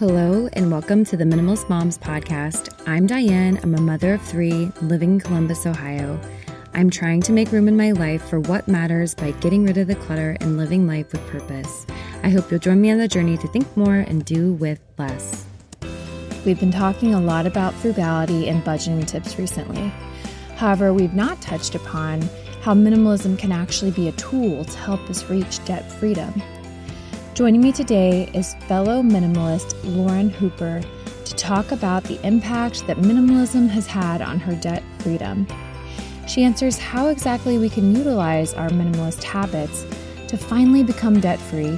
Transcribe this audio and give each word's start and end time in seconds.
Hello, 0.00 0.48
and 0.54 0.70
welcome 0.70 1.04
to 1.04 1.14
the 1.14 1.24
Minimalist 1.24 1.68
Moms 1.68 1.98
podcast. 1.98 2.72
I'm 2.86 3.06
Diane. 3.06 3.60
I'm 3.62 3.74
a 3.74 3.80
mother 3.82 4.14
of 4.14 4.22
three 4.22 4.72
living 4.80 5.10
in 5.10 5.20
Columbus, 5.20 5.66
Ohio. 5.66 6.18
I'm 6.72 6.88
trying 6.88 7.20
to 7.20 7.32
make 7.32 7.52
room 7.52 7.68
in 7.68 7.76
my 7.76 7.90
life 7.90 8.22
for 8.22 8.40
what 8.40 8.66
matters 8.66 9.14
by 9.14 9.32
getting 9.32 9.62
rid 9.62 9.76
of 9.76 9.88
the 9.88 9.94
clutter 9.96 10.38
and 10.40 10.56
living 10.56 10.86
life 10.86 11.12
with 11.12 11.20
purpose. 11.26 11.84
I 12.22 12.30
hope 12.30 12.50
you'll 12.50 12.60
join 12.60 12.80
me 12.80 12.90
on 12.90 12.96
the 12.96 13.08
journey 13.08 13.36
to 13.36 13.48
think 13.48 13.76
more 13.76 13.96
and 13.96 14.24
do 14.24 14.54
with 14.54 14.80
less. 14.96 15.44
We've 16.46 16.58
been 16.58 16.72
talking 16.72 17.12
a 17.12 17.20
lot 17.20 17.44
about 17.44 17.74
frugality 17.74 18.48
and 18.48 18.64
budgeting 18.64 19.06
tips 19.06 19.38
recently. 19.38 19.92
However, 20.56 20.94
we've 20.94 21.12
not 21.12 21.42
touched 21.42 21.74
upon 21.74 22.22
how 22.62 22.72
minimalism 22.72 23.38
can 23.38 23.52
actually 23.52 23.90
be 23.90 24.08
a 24.08 24.12
tool 24.12 24.64
to 24.64 24.78
help 24.78 25.10
us 25.10 25.28
reach 25.28 25.62
debt 25.66 25.92
freedom. 25.92 26.42
Joining 27.40 27.62
me 27.62 27.72
today 27.72 28.28
is 28.34 28.52
fellow 28.68 29.00
minimalist 29.00 29.74
Lauren 29.82 30.28
Hooper 30.28 30.82
to 31.24 31.34
talk 31.36 31.72
about 31.72 32.04
the 32.04 32.20
impact 32.22 32.86
that 32.86 32.98
minimalism 32.98 33.66
has 33.66 33.86
had 33.86 34.20
on 34.20 34.38
her 34.38 34.54
debt 34.56 34.82
freedom. 34.98 35.46
She 36.28 36.44
answers 36.44 36.76
how 36.76 37.08
exactly 37.08 37.56
we 37.56 37.70
can 37.70 37.96
utilize 37.96 38.52
our 38.52 38.68
minimalist 38.68 39.22
habits 39.22 39.86
to 40.28 40.36
finally 40.36 40.82
become 40.82 41.18
debt 41.18 41.38
free, 41.38 41.76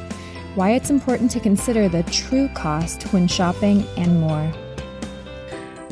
why 0.57 0.73
it's 0.73 0.91
important 0.91 1.31
to 1.31 1.39
consider 1.39 1.89
the 1.89 2.03
true 2.03 2.49
cost 2.55 3.05
when 3.13 3.29
shopping, 3.29 3.87
and 3.97 4.21
more. 4.21 4.53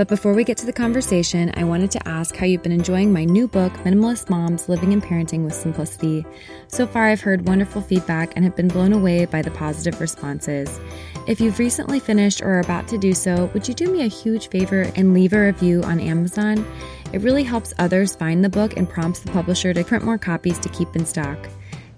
But 0.00 0.08
before 0.08 0.32
we 0.32 0.44
get 0.44 0.56
to 0.56 0.64
the 0.64 0.72
conversation, 0.72 1.52
I 1.58 1.64
wanted 1.64 1.90
to 1.90 2.08
ask 2.08 2.34
how 2.34 2.46
you've 2.46 2.62
been 2.62 2.72
enjoying 2.72 3.12
my 3.12 3.26
new 3.26 3.46
book, 3.46 3.70
Minimalist 3.84 4.30
Moms 4.30 4.66
Living 4.66 4.94
and 4.94 5.02
Parenting 5.02 5.44
with 5.44 5.52
Simplicity. 5.52 6.24
So 6.68 6.86
far, 6.86 7.08
I've 7.08 7.20
heard 7.20 7.46
wonderful 7.46 7.82
feedback 7.82 8.32
and 8.34 8.42
have 8.46 8.56
been 8.56 8.68
blown 8.68 8.94
away 8.94 9.26
by 9.26 9.42
the 9.42 9.50
positive 9.50 10.00
responses. 10.00 10.80
If 11.28 11.38
you've 11.38 11.58
recently 11.58 12.00
finished 12.00 12.40
or 12.40 12.46
are 12.46 12.60
about 12.60 12.88
to 12.88 12.96
do 12.96 13.12
so, 13.12 13.50
would 13.52 13.68
you 13.68 13.74
do 13.74 13.92
me 13.92 14.02
a 14.02 14.06
huge 14.06 14.48
favor 14.48 14.90
and 14.96 15.12
leave 15.12 15.34
a 15.34 15.44
review 15.44 15.82
on 15.82 16.00
Amazon? 16.00 16.64
It 17.12 17.20
really 17.20 17.44
helps 17.44 17.74
others 17.78 18.16
find 18.16 18.42
the 18.42 18.48
book 18.48 18.78
and 18.78 18.88
prompts 18.88 19.20
the 19.20 19.32
publisher 19.32 19.74
to 19.74 19.84
print 19.84 20.02
more 20.02 20.16
copies 20.16 20.58
to 20.60 20.70
keep 20.70 20.96
in 20.96 21.04
stock. 21.04 21.46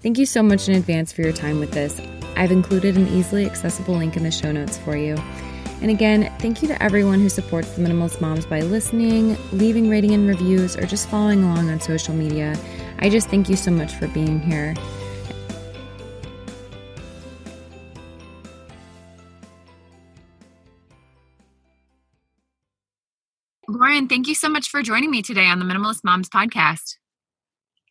Thank 0.01 0.17
you 0.17 0.25
so 0.25 0.43
much 0.43 0.67
in 0.67 0.75
advance 0.75 1.13
for 1.13 1.21
your 1.21 1.31
time 1.31 1.61
with 1.61 1.71
this. 1.71 2.01
I've 2.35 2.51
included 2.51 2.97
an 2.97 3.07
easily 3.07 3.45
accessible 3.45 3.95
link 3.95 4.17
in 4.17 4.23
the 4.23 4.31
show 4.31 4.51
notes 4.51 4.77
for 4.77 4.97
you. 4.97 5.15
And 5.83 5.91
again, 5.91 6.33
thank 6.39 6.61
you 6.61 6.69
to 6.69 6.81
everyone 6.81 7.19
who 7.19 7.27
supports 7.27 7.73
the 7.73 7.81
Minimalist 7.81 8.21
Moms 8.21 8.45
by 8.45 8.61
listening, 8.61 9.35
leaving 9.51 9.89
rating 9.89 10.13
and 10.13 10.25
reviews, 10.25 10.77
or 10.77 10.85
just 10.85 11.09
following 11.09 11.43
along 11.43 11.69
on 11.69 11.81
social 11.81 12.13
media. 12.13 12.57
I 12.99 13.09
just 13.09 13.27
thank 13.27 13.49
you 13.49 13.57
so 13.57 13.69
much 13.69 13.93
for 13.93 14.07
being 14.07 14.39
here. 14.39 14.73
Lauren, 23.67 24.07
thank 24.07 24.29
you 24.29 24.35
so 24.35 24.47
much 24.47 24.69
for 24.69 24.81
joining 24.81 25.11
me 25.11 25.21
today 25.21 25.47
on 25.47 25.59
the 25.59 25.65
Minimalist 25.65 26.05
Moms 26.05 26.29
podcast. 26.29 26.95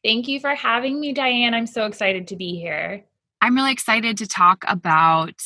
Thank 0.02 0.28
you 0.28 0.40
for 0.40 0.54
having 0.54 0.98
me, 0.98 1.12
Diane. 1.12 1.52
I'm 1.52 1.66
so 1.66 1.84
excited 1.84 2.28
to 2.28 2.36
be 2.36 2.58
here. 2.58 3.04
I'm 3.42 3.54
really 3.54 3.72
excited 3.72 4.16
to 4.16 4.27
talk 4.27 4.64
about 4.66 5.42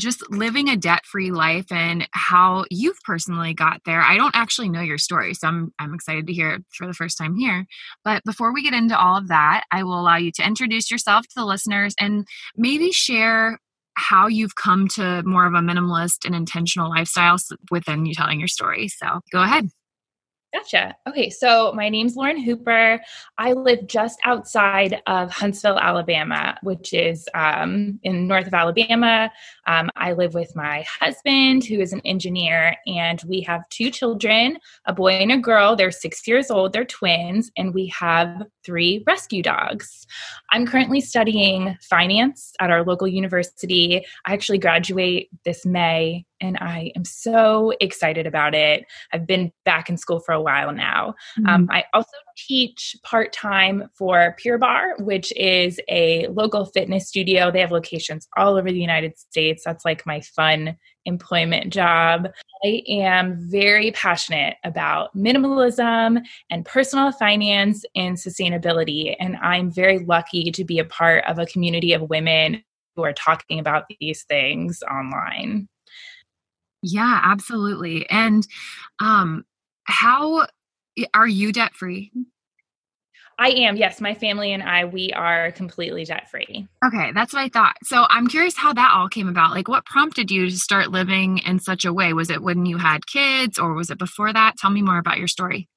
just 0.00 0.28
living 0.30 0.68
a 0.68 0.76
debt-free 0.76 1.30
life 1.30 1.70
and 1.70 2.08
how 2.12 2.64
you've 2.70 3.00
personally 3.04 3.54
got 3.54 3.80
there. 3.84 4.00
I 4.00 4.16
don't 4.16 4.34
actually 4.34 4.68
know 4.68 4.80
your 4.80 4.98
story, 4.98 5.34
so 5.34 5.48
I'm 5.48 5.72
I'm 5.78 5.94
excited 5.94 6.26
to 6.26 6.32
hear 6.32 6.50
it 6.50 6.64
for 6.76 6.86
the 6.86 6.94
first 6.94 7.18
time 7.18 7.36
here. 7.36 7.66
But 8.04 8.24
before 8.24 8.52
we 8.52 8.62
get 8.62 8.74
into 8.74 8.98
all 8.98 9.16
of 9.16 9.28
that, 9.28 9.64
I 9.70 9.84
will 9.84 10.00
allow 10.00 10.16
you 10.16 10.32
to 10.32 10.46
introduce 10.46 10.90
yourself 10.90 11.24
to 11.24 11.34
the 11.36 11.44
listeners 11.44 11.94
and 12.00 12.26
maybe 12.56 12.92
share 12.92 13.58
how 13.94 14.26
you've 14.26 14.54
come 14.54 14.88
to 14.88 15.22
more 15.24 15.46
of 15.46 15.52
a 15.54 15.58
minimalist 15.58 16.24
and 16.24 16.34
intentional 16.34 16.88
lifestyle 16.88 17.36
within 17.70 18.06
you 18.06 18.14
telling 18.14 18.38
your 18.38 18.48
story. 18.48 18.88
So, 18.88 19.20
go 19.32 19.42
ahead. 19.42 19.68
Gotcha. 20.52 20.96
Okay, 21.08 21.30
so 21.30 21.72
my 21.74 21.88
name's 21.88 22.16
Lauren 22.16 22.42
Hooper. 22.42 23.00
I 23.38 23.52
live 23.52 23.86
just 23.86 24.18
outside 24.24 25.00
of 25.06 25.30
Huntsville, 25.30 25.78
Alabama, 25.78 26.58
which 26.64 26.92
is 26.92 27.28
um, 27.34 28.00
in 28.02 28.26
north 28.26 28.48
of 28.48 28.54
Alabama. 28.54 29.30
Um, 29.68 29.90
I 29.94 30.12
live 30.12 30.34
with 30.34 30.56
my 30.56 30.84
husband, 31.00 31.64
who 31.64 31.78
is 31.80 31.92
an 31.92 32.00
engineer, 32.04 32.76
and 32.88 33.22
we 33.28 33.42
have 33.42 33.68
two 33.68 33.90
children 33.90 34.58
a 34.86 34.92
boy 34.92 35.12
and 35.12 35.30
a 35.30 35.38
girl. 35.38 35.76
They're 35.76 35.92
six 35.92 36.26
years 36.26 36.50
old, 36.50 36.72
they're 36.72 36.84
twins, 36.84 37.52
and 37.56 37.72
we 37.72 37.86
have 37.88 38.42
three 38.64 39.04
rescue 39.06 39.42
dogs. 39.42 40.04
I'm 40.50 40.66
currently 40.66 41.00
studying 41.00 41.76
finance 41.80 42.54
at 42.60 42.70
our 42.70 42.84
local 42.84 43.06
university. 43.06 44.04
I 44.26 44.32
actually 44.32 44.58
graduate 44.58 45.28
this 45.44 45.64
May 45.64 46.24
and 46.40 46.56
I 46.58 46.92
am 46.96 47.04
so 47.04 47.72
excited 47.80 48.26
about 48.26 48.54
it. 48.54 48.84
I've 49.12 49.26
been 49.26 49.52
back 49.64 49.88
in 49.88 49.96
school 49.96 50.20
for 50.20 50.32
a 50.32 50.40
while 50.40 50.72
now. 50.72 51.14
Mm-hmm. 51.38 51.46
Um, 51.46 51.68
I 51.70 51.84
also 51.92 52.16
teach 52.36 52.96
part 53.02 53.32
time 53.32 53.88
for 53.94 54.34
Pure 54.38 54.58
Barre, 54.58 54.94
which 54.98 55.32
is 55.36 55.78
a 55.88 56.26
local 56.28 56.64
fitness 56.64 57.08
studio. 57.08 57.50
They 57.50 57.60
have 57.60 57.70
locations 57.70 58.28
all 58.36 58.56
over 58.56 58.70
the 58.70 58.80
United 58.80 59.18
States. 59.18 59.62
That's 59.64 59.84
like 59.84 60.06
my 60.06 60.20
fun 60.20 60.76
employment 61.04 61.72
job. 61.72 62.28
I 62.64 62.82
am 62.88 63.36
very 63.50 63.90
passionate 63.92 64.56
about 64.64 65.16
minimalism 65.16 66.22
and 66.50 66.64
personal 66.64 67.12
finance 67.12 67.84
and 67.94 68.16
sustainability. 68.16 69.16
And 69.18 69.36
I'm 69.36 69.70
very 69.70 69.98
lucky 70.00 70.50
to 70.50 70.64
be 70.64 70.78
a 70.78 70.84
part 70.84 71.24
of 71.26 71.38
a 71.38 71.46
community 71.46 71.92
of 71.92 72.08
women 72.10 72.62
who 72.96 73.04
are 73.04 73.12
talking 73.12 73.58
about 73.58 73.84
these 74.00 74.24
things 74.24 74.82
online. 74.82 75.68
Yeah, 76.82 77.20
absolutely. 77.22 78.08
And 78.08 78.46
um 79.00 79.44
how 79.84 80.46
are 81.14 81.26
you 81.28 81.52
debt 81.52 81.74
free? 81.74 82.12
I 83.38 83.50
am. 83.50 83.76
Yes, 83.76 84.02
my 84.02 84.14
family 84.14 84.52
and 84.52 84.62
I 84.62 84.84
we 84.84 85.12
are 85.12 85.50
completely 85.52 86.04
debt 86.04 86.30
free. 86.30 86.68
Okay, 86.84 87.12
that's 87.12 87.32
what 87.32 87.40
I 87.42 87.48
thought. 87.48 87.76
So 87.84 88.06
I'm 88.08 88.26
curious 88.26 88.56
how 88.56 88.72
that 88.74 88.92
all 88.94 89.08
came 89.08 89.28
about. 89.28 89.52
Like 89.52 89.68
what 89.68 89.86
prompted 89.86 90.30
you 90.30 90.48
to 90.48 90.56
start 90.56 90.90
living 90.90 91.38
in 91.38 91.58
such 91.58 91.84
a 91.84 91.92
way? 91.92 92.12
Was 92.12 92.30
it 92.30 92.42
when 92.42 92.66
you 92.66 92.76
had 92.76 93.06
kids 93.06 93.58
or 93.58 93.74
was 93.74 93.90
it 93.90 93.98
before 93.98 94.32
that? 94.32 94.56
Tell 94.58 94.70
me 94.70 94.82
more 94.82 94.98
about 94.98 95.18
your 95.18 95.28
story. 95.28 95.68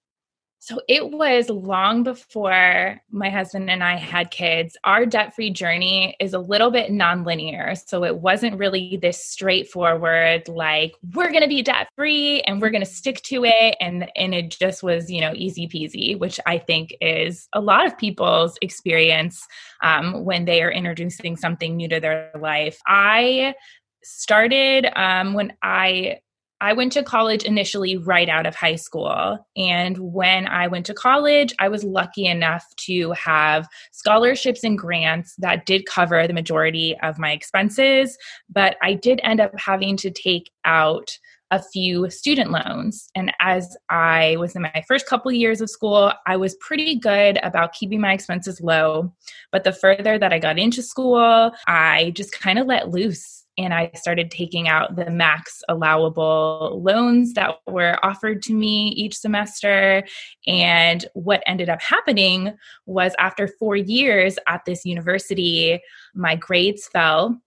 So 0.66 0.80
it 0.88 1.12
was 1.12 1.50
long 1.50 2.04
before 2.04 3.02
my 3.12 3.30
husband 3.30 3.70
and 3.70 3.84
I 3.84 3.98
had 3.98 4.32
kids. 4.32 4.78
Our 4.86 5.06
debt 5.06 5.36
free 5.36 5.50
journey 5.50 6.16
is 6.22 6.34
a 6.34 6.40
little 6.40 6.72
bit 6.72 6.90
nonlinear. 6.90 7.78
So 7.86 8.06
it 8.06 8.20
wasn't 8.20 8.58
really 8.58 8.96
this 8.96 9.26
straightforward, 9.26 10.48
like, 10.48 10.94
we're 11.14 11.32
going 11.32 11.42
to 11.44 11.50
be 11.50 11.64
debt 11.64 11.90
free 11.98 12.40
and 12.44 12.62
we're 12.62 12.70
going 12.70 12.82
to 12.82 12.90
stick 12.90 13.22
to 13.24 13.44
it. 13.44 13.76
And, 13.82 14.10
and 14.16 14.34
it 14.34 14.52
just 14.52 14.84
was, 14.84 15.12
you 15.12 15.20
know, 15.20 15.34
easy 15.36 15.68
peasy, 15.68 16.18
which 16.18 16.40
I 16.46 16.60
think 16.60 16.96
is 17.02 17.50
a 17.52 17.60
lot 17.60 17.86
of 17.86 17.98
people's 17.98 18.58
experience 18.62 19.46
um, 19.82 20.24
when 20.24 20.46
they 20.46 20.64
are 20.64 20.72
introducing 20.72 21.36
something 21.36 21.76
new 21.76 21.90
to 21.90 22.00
their 22.00 22.32
life. 22.40 22.80
I 22.88 23.54
started 24.02 24.88
um, 24.96 25.34
when 25.34 25.52
I 25.62 26.20
I 26.64 26.72
went 26.72 26.94
to 26.94 27.04
college 27.04 27.44
initially 27.44 27.98
right 27.98 28.30
out 28.30 28.46
of 28.46 28.56
high 28.56 28.78
school. 28.78 29.38
And 29.58 29.98
when 29.98 30.48
I 30.48 30.68
went 30.68 30.86
to 30.86 30.94
college, 30.94 31.54
I 31.60 31.68
was 31.68 31.84
lucky 31.84 32.26
enough 32.26 32.66
to 32.86 33.12
have 33.12 33.68
scholarships 33.92 34.64
and 34.64 34.78
grants 34.78 35.36
that 35.40 35.66
did 35.66 35.86
cover 35.86 36.26
the 36.26 36.34
majority 36.34 36.98
of 37.04 37.20
my 37.20 37.34
expenses. 37.34 38.18
But 38.50 38.78
I 38.82 38.94
did 38.94 39.20
end 39.24 39.42
up 39.42 39.52
having 39.60 39.98
to 39.98 40.10
take 40.10 40.52
out 40.64 41.18
a 41.52 41.62
few 41.62 42.10
student 42.10 42.50
loans. 42.50 43.10
And 43.14 43.34
as 43.42 43.76
I 43.90 44.38
was 44.40 44.56
in 44.56 44.62
my 44.62 44.86
first 44.88 45.06
couple 45.06 45.34
years 45.34 45.60
of 45.60 45.70
school, 45.70 46.14
I 46.26 46.38
was 46.38 46.56
pretty 46.56 46.96
good 46.96 47.40
about 47.44 47.74
keeping 47.74 48.00
my 48.00 48.14
expenses 48.14 48.62
low. 48.62 49.14
But 49.52 49.66
the 49.66 49.74
further 49.74 50.18
that 50.18 50.32
I 50.32 50.40
got 50.40 50.58
into 50.58 50.82
school, 50.82 51.52
I 51.68 52.14
just 52.16 52.32
kind 52.32 52.58
of 52.58 52.68
let 52.68 52.90
loose 52.90 53.43
and 53.58 53.74
I 53.74 53.92
started 53.96 54.32
taking 54.32 54.68
out 54.68 54.96
the 54.96 55.10
max 55.10 55.62
allowable 55.70 56.82
loans 56.84 57.34
that 57.34 57.56
were 57.68 58.04
offered 58.04 58.42
to 58.44 58.54
me 58.54 58.90
each 58.90 59.16
semester. 59.16 60.04
And 60.48 61.06
what 61.14 61.44
ended 61.46 61.70
up 61.70 61.82
happening 61.82 62.54
was 62.86 63.14
after 63.20 63.48
four 63.48 63.76
years 63.76 64.38
at 64.48 64.66
this 64.66 64.86
university, 64.86 65.80
my 66.16 66.36
grades 66.36 66.88
fell 66.88 67.40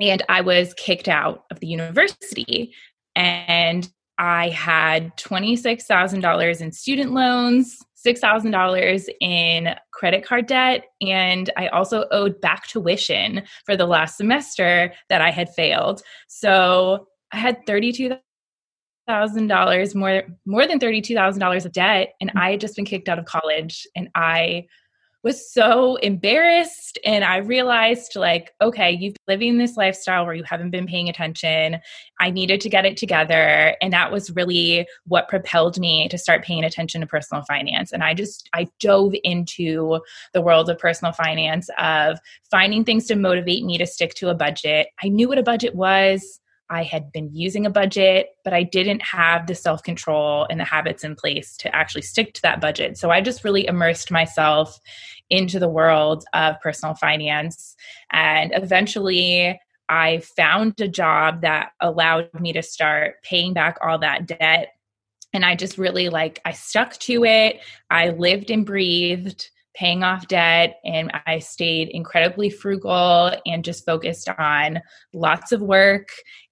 and 0.00 0.22
I 0.28 0.40
was 0.40 0.74
kicked 0.74 1.08
out 1.08 1.44
of 1.50 1.60
the 1.60 1.66
university. 1.66 2.72
And 3.14 3.88
I 4.18 4.48
had 4.50 5.16
$26,000 5.16 6.60
in 6.60 6.72
student 6.72 7.12
loans, 7.12 7.78
$6,000 8.04 9.08
in 9.20 9.74
credit 9.92 10.24
card 10.24 10.46
debt, 10.46 10.86
and 11.00 11.48
I 11.56 11.68
also 11.68 12.06
owed 12.10 12.40
back 12.40 12.66
tuition 12.66 13.42
for 13.64 13.76
the 13.76 13.86
last 13.86 14.16
semester 14.16 14.92
that 15.08 15.20
I 15.20 15.30
had 15.30 15.54
failed. 15.54 16.02
So 16.28 17.06
I 17.32 17.38
had 17.38 17.64
$32,000 17.66 19.94
more 19.94 20.24
more 20.46 20.66
than 20.66 20.78
$32,000 20.78 21.64
of 21.64 21.72
debt 21.72 22.12
and 22.20 22.28
mm-hmm. 22.30 22.38
I 22.38 22.50
had 22.52 22.60
just 22.60 22.76
been 22.76 22.84
kicked 22.84 23.08
out 23.08 23.18
of 23.18 23.24
college 23.24 23.86
and 23.96 24.08
I 24.14 24.66
was 25.22 25.52
so 25.52 25.96
embarrassed 25.96 26.98
and 27.04 27.24
I 27.24 27.38
realized 27.38 28.16
like 28.16 28.52
okay 28.60 28.90
you've 28.90 29.14
been 29.26 29.34
living 29.34 29.58
this 29.58 29.76
lifestyle 29.76 30.24
where 30.24 30.34
you 30.34 30.44
haven't 30.44 30.70
been 30.70 30.86
paying 30.86 31.08
attention. 31.08 31.78
I 32.20 32.30
needed 32.30 32.60
to 32.62 32.68
get 32.68 32.84
it 32.84 32.96
together 32.96 33.76
and 33.80 33.92
that 33.92 34.12
was 34.12 34.30
really 34.32 34.86
what 35.06 35.28
propelled 35.28 35.78
me 35.78 36.08
to 36.08 36.18
start 36.18 36.44
paying 36.44 36.64
attention 36.64 37.00
to 37.00 37.06
personal 37.06 37.44
finance. 37.44 37.92
And 37.92 38.02
I 38.02 38.14
just 38.14 38.48
I 38.52 38.68
dove 38.80 39.14
into 39.22 40.00
the 40.32 40.42
world 40.42 40.68
of 40.68 40.78
personal 40.78 41.12
finance 41.12 41.68
of 41.78 42.18
finding 42.50 42.84
things 42.84 43.06
to 43.06 43.16
motivate 43.16 43.64
me 43.64 43.78
to 43.78 43.86
stick 43.86 44.14
to 44.14 44.28
a 44.28 44.34
budget. 44.34 44.88
I 45.02 45.08
knew 45.08 45.28
what 45.28 45.38
a 45.38 45.42
budget 45.42 45.74
was 45.74 46.40
I 46.72 46.84
had 46.84 47.12
been 47.12 47.28
using 47.34 47.66
a 47.66 47.70
budget, 47.70 48.28
but 48.44 48.54
I 48.54 48.62
didn't 48.62 49.02
have 49.02 49.46
the 49.46 49.54
self 49.54 49.82
control 49.82 50.46
and 50.48 50.58
the 50.58 50.64
habits 50.64 51.04
in 51.04 51.14
place 51.14 51.54
to 51.58 51.76
actually 51.76 52.00
stick 52.00 52.32
to 52.34 52.42
that 52.42 52.62
budget. 52.62 52.96
So 52.96 53.10
I 53.10 53.20
just 53.20 53.44
really 53.44 53.66
immersed 53.66 54.10
myself 54.10 54.80
into 55.28 55.58
the 55.58 55.68
world 55.68 56.24
of 56.32 56.58
personal 56.62 56.94
finance. 56.94 57.76
And 58.10 58.52
eventually, 58.54 59.60
I 59.90 60.20
found 60.34 60.80
a 60.80 60.88
job 60.88 61.42
that 61.42 61.72
allowed 61.80 62.30
me 62.40 62.54
to 62.54 62.62
start 62.62 63.16
paying 63.22 63.52
back 63.52 63.76
all 63.82 63.98
that 63.98 64.26
debt. 64.26 64.68
And 65.34 65.44
I 65.44 65.56
just 65.56 65.76
really 65.76 66.08
like, 66.08 66.40
I 66.46 66.52
stuck 66.52 66.94
to 67.00 67.24
it. 67.24 67.60
I 67.90 68.10
lived 68.10 68.50
and 68.50 68.64
breathed 68.64 69.50
paying 69.74 70.02
off 70.02 70.28
debt 70.28 70.80
and 70.84 71.10
I 71.26 71.38
stayed 71.38 71.88
incredibly 71.88 72.50
frugal 72.50 73.32
and 73.46 73.64
just 73.64 73.86
focused 73.86 74.28
on 74.28 74.80
lots 75.14 75.52
of 75.52 75.62
work 75.62 76.08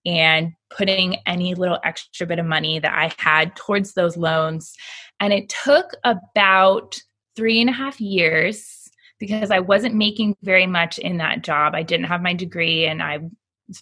and 0.06 0.52
putting 0.70 1.16
any 1.26 1.54
little 1.54 1.78
extra 1.84 2.26
bit 2.26 2.38
of 2.38 2.46
money 2.46 2.78
that 2.78 2.92
I 2.92 3.12
had 3.18 3.54
towards 3.56 3.94
those 3.94 4.16
loans. 4.16 4.74
And 5.18 5.32
it 5.32 5.52
took 5.64 5.92
about 6.04 6.98
three 7.36 7.60
and 7.60 7.70
a 7.70 7.74
half 7.74 8.00
years 8.00 8.88
because 9.18 9.50
I 9.50 9.58
wasn't 9.58 9.94
making 9.94 10.36
very 10.42 10.66
much 10.66 10.98
in 10.98 11.18
that 11.18 11.42
job. 11.42 11.74
I 11.74 11.82
didn't 11.82 12.06
have 12.06 12.22
my 12.22 12.34
degree 12.34 12.86
and 12.86 13.02
I 13.02 13.20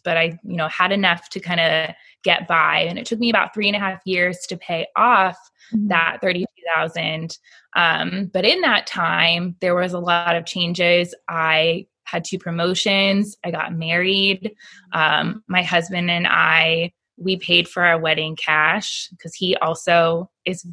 but 0.04 0.16
I, 0.16 0.38
you 0.42 0.56
know, 0.56 0.68
had 0.68 0.92
enough 0.92 1.28
to 1.30 1.40
kind 1.40 1.60
of 1.60 1.94
get 2.22 2.46
by. 2.46 2.80
And 2.80 2.98
it 2.98 3.06
took 3.06 3.18
me 3.18 3.30
about 3.30 3.54
three 3.54 3.68
and 3.68 3.76
a 3.76 3.80
half 3.80 4.00
years 4.04 4.40
to 4.48 4.56
pay 4.56 4.86
off 4.96 5.38
mm-hmm. 5.74 5.88
that 5.88 6.18
32,000. 6.20 7.38
Um, 7.76 8.30
but 8.32 8.44
in 8.44 8.60
that 8.62 8.86
time, 8.86 9.56
there 9.60 9.74
was 9.74 9.92
a 9.92 9.98
lot 9.98 10.36
of 10.36 10.44
changes. 10.44 11.14
I 11.28 11.86
had 12.10 12.24
two 12.24 12.38
promotions. 12.38 13.36
I 13.44 13.50
got 13.50 13.74
married. 13.74 14.52
Um, 14.92 15.42
my 15.48 15.62
husband 15.62 16.10
and 16.10 16.26
I, 16.28 16.92
we 17.16 17.36
paid 17.36 17.68
for 17.68 17.84
our 17.84 17.98
wedding 17.98 18.36
cash 18.36 19.08
because 19.10 19.34
he 19.34 19.56
also 19.56 20.30
is 20.44 20.66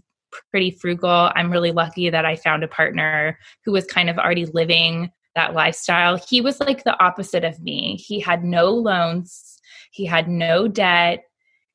pretty 0.51 0.71
frugal. 0.71 1.31
I'm 1.35 1.51
really 1.51 1.71
lucky 1.71 2.09
that 2.09 2.25
I 2.25 2.35
found 2.35 2.63
a 2.63 2.67
partner 2.67 3.37
who 3.63 3.71
was 3.71 3.85
kind 3.85 4.09
of 4.09 4.17
already 4.17 4.45
living 4.45 5.11
that 5.35 5.53
lifestyle. 5.53 6.17
He 6.17 6.41
was 6.41 6.59
like 6.59 6.83
the 6.83 6.97
opposite 7.03 7.43
of 7.43 7.59
me. 7.61 7.97
He 7.97 8.19
had 8.19 8.43
no 8.43 8.69
loans, 8.69 9.59
he 9.91 10.05
had 10.05 10.27
no 10.27 10.67
debt. 10.67 11.23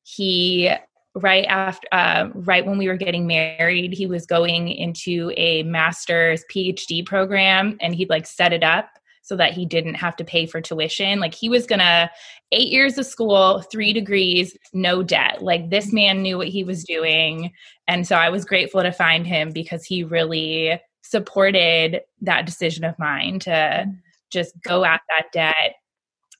He 0.03 0.71
right 1.15 1.45
after 1.45 1.87
uh, 1.91 2.29
right 2.33 2.65
when 2.65 2.77
we 2.77 2.87
were 2.87 2.95
getting 2.95 3.27
married 3.27 3.91
he 3.91 4.05
was 4.05 4.25
going 4.25 4.69
into 4.69 5.29
a 5.35 5.61
master's 5.63 6.45
phd 6.49 7.05
program 7.05 7.77
and 7.81 7.93
he'd 7.93 8.09
like 8.09 8.25
set 8.25 8.53
it 8.53 8.63
up 8.63 8.89
so 9.21 9.35
that 9.35 9.53
he 9.53 9.65
didn't 9.65 9.95
have 9.95 10.15
to 10.17 10.23
pay 10.23 10.45
for 10.45 10.61
tuition. 10.61 11.19
Like 11.19 11.33
he 11.33 11.49
was 11.49 11.65
gonna 11.65 12.09
eight 12.51 12.71
years 12.71 12.97
of 12.97 13.05
school 13.05 13.61
three 13.71 13.93
degrees 13.93 14.57
no 14.73 15.03
debt. 15.03 15.41
Like 15.41 15.69
this 15.69 15.93
man 15.93 16.21
knew 16.21 16.37
what 16.37 16.47
he 16.47 16.63
was 16.63 16.83
doing. 16.83 17.51
And 17.87 18.07
so 18.07 18.15
i 18.15 18.29
was 18.29 18.45
grateful 18.45 18.81
to 18.81 18.91
find 18.91 19.25
him 19.25 19.51
because 19.51 19.85
he 19.85 20.03
really 20.03 20.79
supported 21.03 22.01
that 22.21 22.45
decision 22.45 22.83
of 22.83 22.97
mine 22.97 23.39
to 23.39 23.85
just 24.31 24.53
go 24.63 24.85
at 24.85 25.01
that 25.09 25.25
debt 25.33 25.75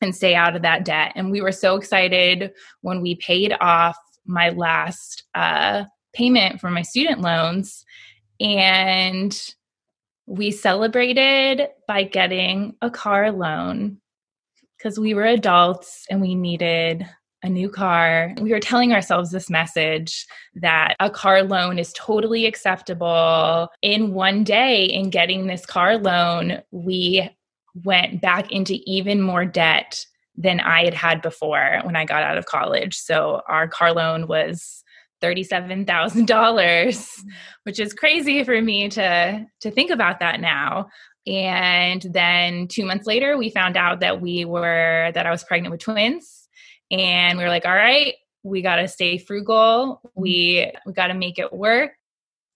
and 0.01 0.15
stay 0.15 0.33
out 0.33 0.55
of 0.55 0.61
that 0.63 0.85
debt. 0.85 1.11
And 1.15 1.31
we 1.31 1.41
were 1.41 1.51
so 1.51 1.75
excited 1.75 2.51
when 2.81 3.01
we 3.01 3.15
paid 3.15 3.53
off 3.61 3.97
my 4.25 4.49
last 4.49 5.23
uh, 5.35 5.83
payment 6.13 6.59
for 6.59 6.69
my 6.69 6.81
student 6.81 7.21
loans. 7.21 7.85
And 8.39 9.39
we 10.31 10.49
celebrated 10.49 11.67
by 11.89 12.03
getting 12.03 12.73
a 12.81 12.89
car 12.89 13.33
loan 13.33 13.97
because 14.77 14.97
we 14.97 15.13
were 15.13 15.25
adults 15.25 16.05
and 16.09 16.21
we 16.21 16.35
needed 16.35 17.05
a 17.43 17.49
new 17.49 17.69
car. 17.69 18.33
We 18.39 18.51
were 18.51 18.61
telling 18.61 18.93
ourselves 18.93 19.31
this 19.31 19.49
message 19.49 20.25
that 20.55 20.95
a 21.01 21.09
car 21.09 21.43
loan 21.43 21.77
is 21.77 21.91
totally 21.91 22.45
acceptable. 22.45 23.67
In 23.81 24.13
one 24.13 24.45
day, 24.45 24.85
in 24.85 25.09
getting 25.09 25.47
this 25.47 25.65
car 25.65 25.97
loan, 25.97 26.61
we 26.71 27.29
went 27.83 28.21
back 28.21 28.53
into 28.53 28.77
even 28.85 29.21
more 29.21 29.43
debt 29.43 30.05
than 30.37 30.61
I 30.61 30.85
had 30.85 30.93
had 30.93 31.21
before 31.21 31.81
when 31.83 31.97
I 31.97 32.05
got 32.05 32.23
out 32.23 32.37
of 32.37 32.45
college. 32.45 32.95
So 32.95 33.41
our 33.49 33.67
car 33.67 33.91
loan 33.91 34.27
was 34.27 34.80
$37,000, 35.21 36.25
mm. 36.25 37.23
which 37.63 37.79
is 37.79 37.93
crazy 37.93 38.43
for 38.43 38.61
me 38.61 38.89
to 38.89 39.45
to 39.61 39.71
think 39.71 39.91
about 39.91 40.19
that 40.19 40.39
now. 40.39 40.87
And 41.27 42.01
then 42.13 42.67
2 42.67 42.85
months 42.85 43.05
later 43.05 43.37
we 43.37 43.49
found 43.49 43.77
out 43.77 43.99
that 43.99 44.21
we 44.21 44.45
were 44.45 45.11
that 45.13 45.25
I 45.25 45.31
was 45.31 45.43
pregnant 45.43 45.71
with 45.71 45.81
twins 45.81 46.47
and 46.89 47.37
we 47.37 47.43
were 47.43 47.49
like, 47.49 47.65
"All 47.65 47.75
right, 47.75 48.15
we 48.43 48.61
got 48.61 48.77
to 48.77 48.87
stay 48.87 49.17
frugal. 49.17 50.01
We 50.15 50.71
we 50.85 50.93
got 50.93 51.07
to 51.07 51.13
make 51.13 51.39
it 51.39 51.53
work." 51.53 51.91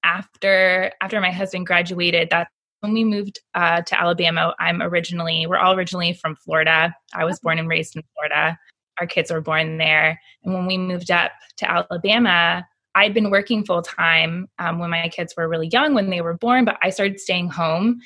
After 0.03 0.91
after 1.01 1.19
my 1.21 1.31
husband 1.31 1.67
graduated, 1.67 2.29
that's 2.29 2.51
when 2.85 2.93
we 2.93 3.03
moved 3.03 3.39
uh, 3.55 3.81
to 3.81 3.99
Alabama, 3.99 4.53
I'm 4.59 4.81
originally, 4.81 5.47
we're 5.47 5.57
all 5.57 5.73
originally 5.73 6.13
from 6.13 6.35
Florida. 6.35 6.95
I 7.13 7.25
was 7.25 7.39
born 7.39 7.57
and 7.57 7.67
raised 7.67 7.95
in 7.95 8.03
Florida. 8.13 8.57
Our 8.99 9.07
kids 9.07 9.31
were 9.31 9.41
born 9.41 9.77
there. 9.77 10.19
And 10.43 10.53
when 10.53 10.65
we 10.65 10.77
moved 10.77 11.11
up 11.11 11.31
to 11.57 11.69
Alabama, 11.69 12.65
I'd 12.95 13.13
been 13.13 13.29
working 13.29 13.65
full 13.65 13.81
time 13.81 14.47
um, 14.57 14.79
when 14.79 14.89
my 14.89 15.09
kids 15.09 15.33
were 15.35 15.49
really 15.49 15.67
young, 15.67 15.93
when 15.93 16.09
they 16.09 16.21
were 16.21 16.37
born, 16.37 16.63
but 16.63 16.77
I 16.81 16.89
started 16.89 17.19
staying 17.19 17.49
home. 17.49 17.99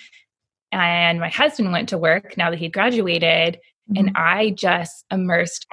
And 0.71 1.19
my 1.19 1.29
husband 1.29 1.71
went 1.71 1.89
to 1.89 1.97
work 1.97 2.37
now 2.37 2.49
that 2.49 2.59
he'd 2.59 2.73
graduated. 2.73 3.59
Mm-hmm. 3.91 3.97
And 3.97 4.11
I 4.15 4.51
just 4.51 5.05
immersed 5.11 5.67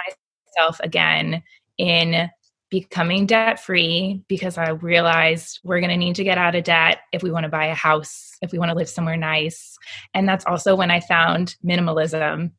myself 0.56 0.80
again 0.80 1.42
in 1.78 2.30
becoming 2.68 3.26
debt 3.26 3.60
free 3.60 4.22
because 4.28 4.58
I 4.58 4.70
realized 4.70 5.60
we're 5.62 5.80
going 5.80 5.90
to 5.90 5.96
need 5.96 6.16
to 6.16 6.24
get 6.24 6.38
out 6.38 6.54
of 6.54 6.64
debt 6.64 6.98
if 7.12 7.22
we 7.22 7.30
want 7.30 7.44
to 7.44 7.50
buy 7.50 7.66
a 7.66 7.74
house, 7.74 8.32
if 8.42 8.52
we 8.52 8.58
want 8.58 8.70
to 8.70 8.76
live 8.76 8.88
somewhere 8.88 9.16
nice. 9.16 9.78
And 10.14 10.28
that's 10.28 10.44
also 10.46 10.74
when 10.74 10.90
I 10.90 11.00
found 11.00 11.56
minimalism. 11.64 12.50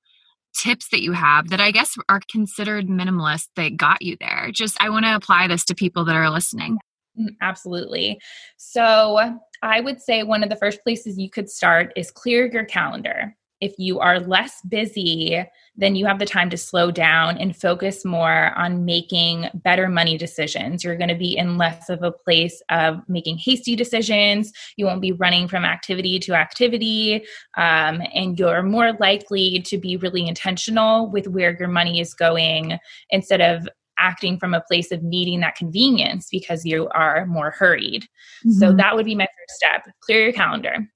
tips 0.56 0.90
that 0.90 1.02
you 1.02 1.14
have 1.14 1.50
that 1.50 1.62
I 1.62 1.72
guess 1.72 1.96
are 2.10 2.22
considered 2.30 2.88
minimalist 2.88 3.48
that 3.56 3.78
got 3.78 4.02
you 4.02 4.18
there? 4.20 4.50
Just 4.52 4.82
I 4.82 4.90
want 4.90 5.06
to 5.06 5.16
apply 5.16 5.48
this 5.48 5.66
to 5.66 5.76
people 5.76 6.06
that 6.06 6.16
are 6.16 6.30
listening. 6.30 6.78
Mm, 7.20 7.36
absolutely. 7.42 8.20
So, 8.58 9.40
I 9.62 9.82
would 9.82 10.02
say 10.02 10.24
one 10.24 10.44
of 10.44 10.50
the 10.50 10.56
first 10.56 10.82
places 10.84 11.18
you 11.18 11.30
could 11.30 11.50
start 11.50 11.92
is 11.96 12.12
clear 12.12 12.50
your 12.50 12.66
calendar. 12.66 13.36
If 13.62 13.74
you 13.78 14.00
are 14.00 14.20
less 14.20 14.62
busy, 14.62 15.44
then 15.76 15.96
you 15.96 16.06
have 16.06 16.20
the 16.20 16.26
time 16.26 16.50
to 16.50 16.58
slow 16.58 16.92
down 16.92 17.38
and 17.38 17.56
focus 17.56 18.04
more 18.06 18.58
on 18.58 18.86
making 18.86 19.50
better 19.54 19.88
money 19.88 20.18
decisions. 20.18 20.84
You're 20.84 20.98
going 20.98 21.10
to 21.10 21.16
be 21.16 21.38
in 21.38 21.58
less 21.58 21.90
of 21.90 22.04
a 22.04 22.12
place 22.12 22.62
of 22.70 23.00
making 23.08 23.38
hasty 23.38 23.76
decisions. 23.76 24.52
You 24.78 24.86
won't 24.86 25.02
be 25.02 25.12
running 25.12 25.48
from 25.48 25.66
activity 25.66 26.20
to 26.20 26.34
activity. 26.34 27.26
Um, 27.58 28.02
and 28.14 28.38
you're 28.38 28.64
more 28.64 28.94
likely 29.00 29.62
to 29.62 29.78
be 29.78 29.98
really 29.98 30.28
intentional 30.28 31.10
with 31.10 31.28
where 31.28 31.56
your 31.58 31.70
money 31.70 32.00
is 32.00 32.14
going 32.14 32.78
instead 33.10 33.42
of 33.42 33.68
acting 34.00 34.40
from 34.40 34.54
a 34.54 34.62
place 34.62 34.92
of 34.92 35.04
needing 35.04 35.42
that 35.42 35.56
convenience 35.56 36.30
because 36.32 36.66
you 36.66 36.88
are 36.96 37.26
more 37.26 37.52
hurried. 37.52 38.04
Mm-hmm. 38.46 38.52
So 38.52 38.74
that 38.74 38.96
would 38.96 39.06
be 39.06 39.16
my 39.16 39.28
first 39.28 39.58
step. 39.58 39.94
Clear 40.02 40.24
your 40.24 40.34
calendar. 40.34 40.88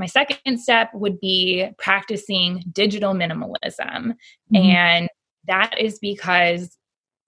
My 0.00 0.06
second 0.06 0.58
step 0.58 0.90
would 0.94 1.20
be 1.20 1.68
practicing 1.78 2.64
digital 2.72 3.12
minimalism. 3.12 4.14
Mm-hmm. 4.52 4.56
And 4.56 5.08
that 5.46 5.78
is 5.78 5.98
because 5.98 6.76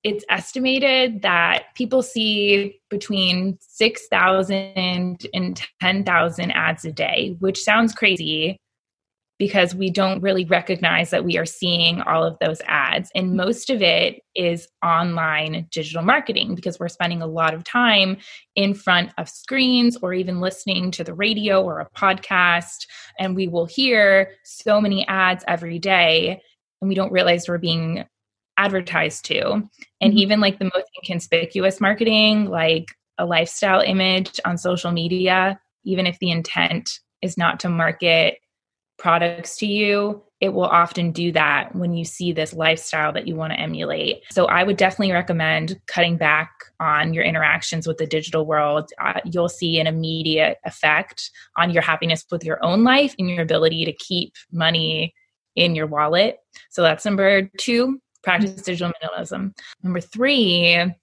it's 0.03 0.25
estimated 0.31 1.21
that 1.21 1.65
people 1.77 2.03
see 2.03 2.81
between 2.89 3.59
6,000 3.61 4.55
and 4.75 5.63
10,000 5.81 6.51
ads 6.51 6.85
a 6.87 6.93
day, 6.93 7.37
which 7.41 7.63
sounds 7.63 7.93
crazy 7.93 8.57
because 9.43 9.75
we 9.75 9.91
don't 9.91 10.23
really 10.23 10.45
recognize 10.45 11.11
that 11.11 11.25
we 11.25 11.37
are 11.37 11.45
seeing 11.45 12.01
all 12.03 12.23
of 12.23 12.39
those 12.41 12.61
ads. 12.67 13.11
And 13.13 13.37
most 13.37 13.71
of 13.71 13.83
it 13.83 14.23
is 14.37 14.69
online 14.85 15.67
digital 15.73 16.05
marketing 16.05 16.55
because 16.55 16.79
we're 16.79 16.87
spending 16.87 17.23
a 17.23 17.27
lot 17.27 17.53
of 17.53 17.65
time 17.65 18.19
in 18.55 18.73
front 18.73 19.11
of 19.19 19.29
screens 19.29 19.97
or 20.01 20.15
even 20.15 20.41
listening 20.41 20.93
to 20.93 21.03
the 21.03 21.13
radio 21.13 21.61
or 21.61 21.81
a 21.81 21.91
podcast. 21.91 22.87
And 23.19 23.35
we 23.35 23.49
will 23.49 23.67
hear 23.67 24.31
so 24.45 24.81
many 24.81 25.05
ads 25.09 25.45
every 25.49 25.81
day, 25.81 26.41
and 26.81 26.89
we 26.89 26.95
don't 26.95 27.11
realize 27.11 27.49
we're 27.49 27.59
being 27.59 28.05
advertised 28.59 29.25
to. 29.25 29.55
And 30.01 30.13
mm-hmm. 30.13 30.19
even 30.19 30.41
like 30.41 30.61
the 30.61 30.71
most 30.73 30.87
inconspicuous 31.03 31.81
marketing, 31.81 32.45
like 32.45 32.87
a 33.19 33.27
lifestyle 33.27 33.81
image 33.81 34.39
on 34.45 34.57
social 34.57 34.93
media, 34.93 35.59
even 35.85 36.07
if 36.07 36.21
the 36.21 36.31
intent 36.31 37.01
is 37.23 37.37
not 37.37 37.59
to 37.59 37.69
market 37.69 38.39
products 39.03 39.57
to 39.57 39.67
you, 39.67 40.23
it 40.41 40.51
will 40.51 40.69
often 40.69 41.11
do 41.11 41.33
that 41.33 41.75
when 41.75 41.93
you 41.93 42.05
see 42.05 42.33
this 42.33 42.53
lifestyle 42.53 43.13
that 43.13 43.27
you 43.27 43.35
want 43.35 43.53
to 43.53 43.59
emulate. 43.59 44.23
So 44.31 44.47
I 44.47 44.63
would 44.63 44.77
definitely 44.77 45.11
recommend 45.11 45.81
cutting 45.89 46.17
back 46.17 46.53
on 46.79 47.13
your 47.13 47.25
interactions 47.25 47.89
with 47.89 47.99
the 47.99 48.07
digital 48.07 48.47
world. 48.47 48.91
Uh, 49.01 49.19
you'll 49.25 49.49
see 49.49 49.81
an 49.81 49.89
immediate 49.89 50.59
effect 50.65 51.33
on 51.57 51.71
your 51.71 51.83
happiness 51.83 52.25
with 52.31 52.45
your 52.45 52.65
own 52.65 52.85
life 52.85 53.13
and 53.19 53.29
your 53.29 53.43
ability 53.43 53.85
to 53.87 53.93
keep 53.93 54.35
money 54.53 55.13
in 55.57 55.75
your 55.75 55.89
wallet. 55.89 56.39
So 56.71 56.83
that's 56.83 57.05
number 57.05 57.51
two, 57.59 58.01
practice 58.23 58.63
digital 58.63 58.93
minimalism. 59.03 59.53
Number 59.83 60.01
three, 60.01 60.95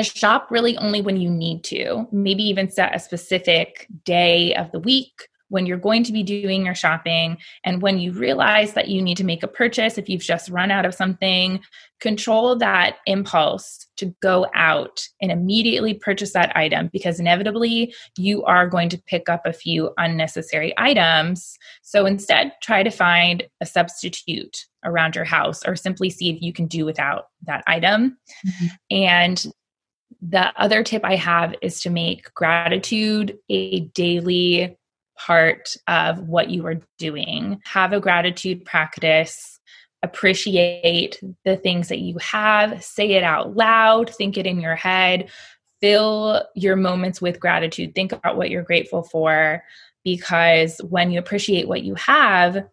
shop 0.00 0.48
really 0.50 0.78
only 0.78 1.02
when 1.02 1.18
you 1.18 1.28
need 1.28 1.62
to. 1.64 2.08
Maybe 2.10 2.42
even 2.44 2.70
set 2.70 2.96
a 2.96 2.98
specific 2.98 3.86
day 4.04 4.54
of 4.54 4.72
the 4.72 4.80
week 4.80 5.28
when 5.54 5.66
you're 5.66 5.78
going 5.78 6.02
to 6.02 6.12
be 6.12 6.24
doing 6.24 6.66
your 6.66 6.74
shopping 6.74 7.38
and 7.62 7.80
when 7.80 8.00
you 8.00 8.10
realize 8.10 8.72
that 8.72 8.88
you 8.88 9.00
need 9.00 9.16
to 9.16 9.22
make 9.22 9.44
a 9.44 9.48
purchase, 9.48 9.96
if 9.96 10.08
you've 10.08 10.20
just 10.20 10.50
run 10.50 10.72
out 10.72 10.84
of 10.84 10.92
something, 10.92 11.60
control 12.00 12.56
that 12.56 12.96
impulse 13.06 13.86
to 13.96 14.12
go 14.20 14.48
out 14.56 15.06
and 15.22 15.30
immediately 15.30 15.94
purchase 15.94 16.32
that 16.32 16.54
item 16.56 16.90
because 16.92 17.20
inevitably 17.20 17.94
you 18.18 18.42
are 18.42 18.68
going 18.68 18.88
to 18.88 19.00
pick 19.06 19.28
up 19.28 19.42
a 19.46 19.52
few 19.52 19.92
unnecessary 19.96 20.74
items. 20.76 21.56
So 21.82 22.04
instead, 22.04 22.50
try 22.60 22.82
to 22.82 22.90
find 22.90 23.44
a 23.60 23.66
substitute 23.66 24.66
around 24.84 25.14
your 25.14 25.24
house 25.24 25.64
or 25.64 25.76
simply 25.76 26.10
see 26.10 26.30
if 26.30 26.42
you 26.42 26.52
can 26.52 26.66
do 26.66 26.84
without 26.84 27.26
that 27.46 27.62
item. 27.68 28.18
Mm-hmm. 28.44 28.66
And 28.90 29.46
the 30.20 30.52
other 30.60 30.82
tip 30.82 31.04
I 31.04 31.14
have 31.14 31.54
is 31.62 31.80
to 31.82 31.90
make 31.90 32.34
gratitude 32.34 33.38
a 33.48 33.80
daily 33.94 34.76
part 35.16 35.76
of 35.88 36.20
what 36.28 36.50
you 36.50 36.66
are 36.66 36.80
doing. 36.98 37.60
Have 37.64 37.92
a 37.92 38.00
gratitude 38.00 38.64
practice. 38.64 39.60
Appreciate 40.02 41.20
the 41.44 41.56
things 41.56 41.88
that 41.88 42.00
you 42.00 42.18
have. 42.18 42.82
Say 42.82 43.12
it 43.12 43.24
out 43.24 43.56
loud. 43.56 44.10
Think 44.10 44.36
it 44.36 44.46
in 44.46 44.60
your 44.60 44.76
head. 44.76 45.30
Fill 45.80 46.44
your 46.54 46.76
moments 46.76 47.20
with 47.20 47.40
gratitude. 47.40 47.94
Think 47.94 48.12
about 48.12 48.36
what 48.36 48.50
you're 48.50 48.62
grateful 48.62 49.02
for 49.02 49.62
because 50.04 50.78
when 50.88 51.10
you 51.10 51.18
appreciate 51.18 51.66
what 51.66 51.82
you 51.82 51.94
have, 51.94 52.64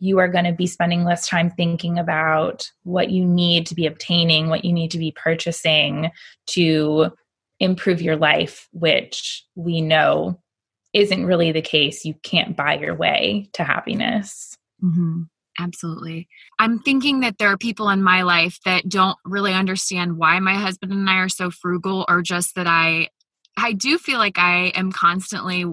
you 0.00 0.18
are 0.18 0.28
going 0.28 0.44
to 0.44 0.52
be 0.52 0.66
spending 0.66 1.04
less 1.04 1.26
time 1.26 1.50
thinking 1.50 1.98
about 1.98 2.70
what 2.82 3.10
you 3.10 3.24
need 3.24 3.66
to 3.66 3.74
be 3.74 3.86
obtaining, 3.86 4.48
what 4.48 4.64
you 4.64 4.72
need 4.72 4.90
to 4.90 4.98
be 4.98 5.12
purchasing 5.12 6.10
to 6.46 7.10
improve 7.60 8.02
your 8.02 8.16
life, 8.16 8.68
which 8.72 9.44
we 9.54 9.80
know 9.80 10.38
isn't 10.94 11.26
really 11.26 11.52
the 11.52 11.60
case. 11.60 12.04
You 12.04 12.14
can't 12.22 12.56
buy 12.56 12.78
your 12.78 12.94
way 12.94 13.50
to 13.54 13.64
happiness. 13.64 14.56
Mm-hmm. 14.82 15.22
Absolutely. 15.58 16.28
I'm 16.58 16.80
thinking 16.80 17.20
that 17.20 17.38
there 17.38 17.48
are 17.48 17.56
people 17.58 17.88
in 17.90 18.02
my 18.02 18.22
life 18.22 18.58
that 18.64 18.88
don't 18.88 19.18
really 19.24 19.52
understand 19.52 20.16
why 20.16 20.38
my 20.40 20.54
husband 20.54 20.92
and 20.92 21.08
I 21.08 21.18
are 21.18 21.28
so 21.28 21.50
frugal 21.50 22.04
or 22.08 22.22
just 22.22 22.54
that 22.54 22.66
I 22.66 23.08
I 23.56 23.72
do 23.72 23.98
feel 23.98 24.18
like 24.18 24.38
I 24.38 24.72
am 24.74 24.90
constantly 24.90 25.64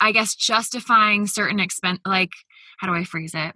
I 0.00 0.12
guess 0.12 0.34
justifying 0.34 1.26
certain 1.26 1.60
expense 1.60 2.00
like 2.06 2.30
how 2.78 2.86
do 2.86 2.94
I 2.94 3.04
phrase 3.04 3.34
it? 3.34 3.54